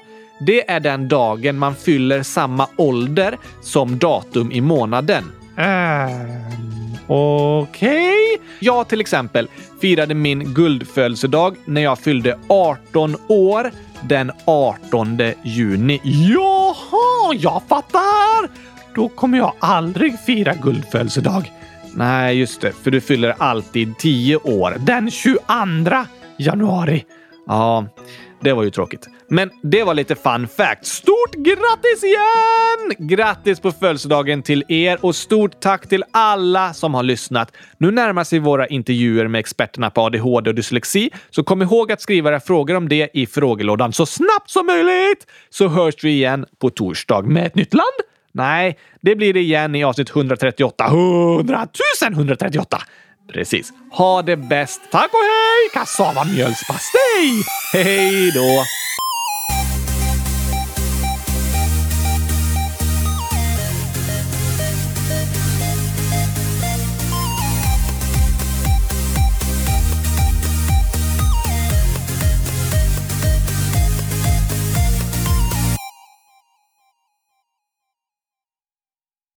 Det 0.47 0.71
är 0.71 0.81
den 0.81 1.09
dagen 1.09 1.59
man 1.59 1.75
fyller 1.75 2.23
samma 2.23 2.69
ålder 2.77 3.39
som 3.63 3.99
datum 3.99 4.53
i 4.53 4.61
månaden. 4.61 5.25
Um, 5.57 6.55
Okej. 7.07 8.13
Okay. 8.13 8.47
Jag 8.59 8.89
till 8.89 9.01
exempel 9.01 9.49
firade 9.81 10.15
min 10.15 10.55
guldfödelsedag 10.55 11.57
när 11.65 11.81
jag 11.81 11.99
fyllde 11.99 12.39
18 12.49 13.17
år 13.29 13.71
den 14.03 14.33
18 14.45 15.19
juni. 15.43 16.01
Jaha, 16.05 17.35
jag 17.35 17.63
fattar! 17.69 18.74
Då 18.95 19.09
kommer 19.09 19.39
jag 19.39 19.53
aldrig 19.59 20.21
fira 20.21 20.55
guldfödelsedag. 20.55 21.53
Nej, 21.95 22.39
just 22.39 22.61
det, 22.61 22.73
för 22.73 22.91
du 22.91 23.01
fyller 23.01 23.35
alltid 23.39 23.99
10 23.99 24.37
år. 24.37 24.77
Den 24.79 25.11
22 25.11 25.41
januari. 26.39 27.05
Ja, 27.47 27.87
det 28.41 28.53
var 28.53 28.63
ju 28.63 28.71
tråkigt. 28.71 29.09
Men 29.29 29.51
det 29.63 29.85
var 29.85 29.95
lite 29.95 30.15
fun 30.15 30.49
fact. 30.49 30.87
Stort 30.87 31.35
grattis 31.35 32.05
igen! 32.05 33.09
Grattis 33.09 33.61
på 33.61 33.73
födelsedagen 33.73 34.43
till 34.43 34.65
er 34.69 35.05
och 35.05 35.17
stort 35.17 35.61
tack 35.61 35.89
till 35.89 36.05
alla 36.11 36.75
som 36.75 36.95
har 36.95 37.03
lyssnat. 37.03 37.53
Nu 37.79 37.91
närmar 37.91 38.25
sig 38.25 38.39
våra 38.39 38.67
intervjuer 38.67 39.29
med 39.29 39.39
experterna 39.39 39.91
på 39.91 40.01
ADHD 40.01 40.51
och 40.51 40.55
dyslexi, 40.55 41.11
så 41.31 41.45
kom 41.45 41.63
ihåg 41.63 41.93
att 41.93 42.01
skriva 42.01 42.31
era 42.31 42.41
frågor 42.41 42.75
om 42.75 42.89
det 42.89 43.11
i 43.15 43.27
frågelådan 43.27 43.93
så 43.93 44.07
snabbt 44.07 44.51
som 44.51 44.67
möjligt! 44.67 45.27
Så 45.51 45.69
hörs 45.69 46.05
vi 46.05 46.11
igen 46.11 46.47
på 46.59 46.71
torsdag 46.71 47.23
med 47.23 47.47
ett 47.47 47.55
nytt 47.55 47.75
land. 47.75 48.14
Nej, 48.35 48.79
det 49.01 49.17
blir 49.17 49.33
det 49.33 49.41
igen 49.41 49.75
i 49.75 49.85
avsnitt 49.85 50.11
138. 50.11 50.87
100 50.87 51.69
138! 52.13 52.79
Precis. 53.33 53.73
Ha 53.91 54.23
det 54.23 54.37
bäst. 54.37 54.81
Tack 54.91 55.11
och 55.13 55.19
hej! 55.19 55.71
Kassava 55.73 56.25
mjölspastej! 56.25 57.43
Hej 57.73 58.31
då! 58.31 58.65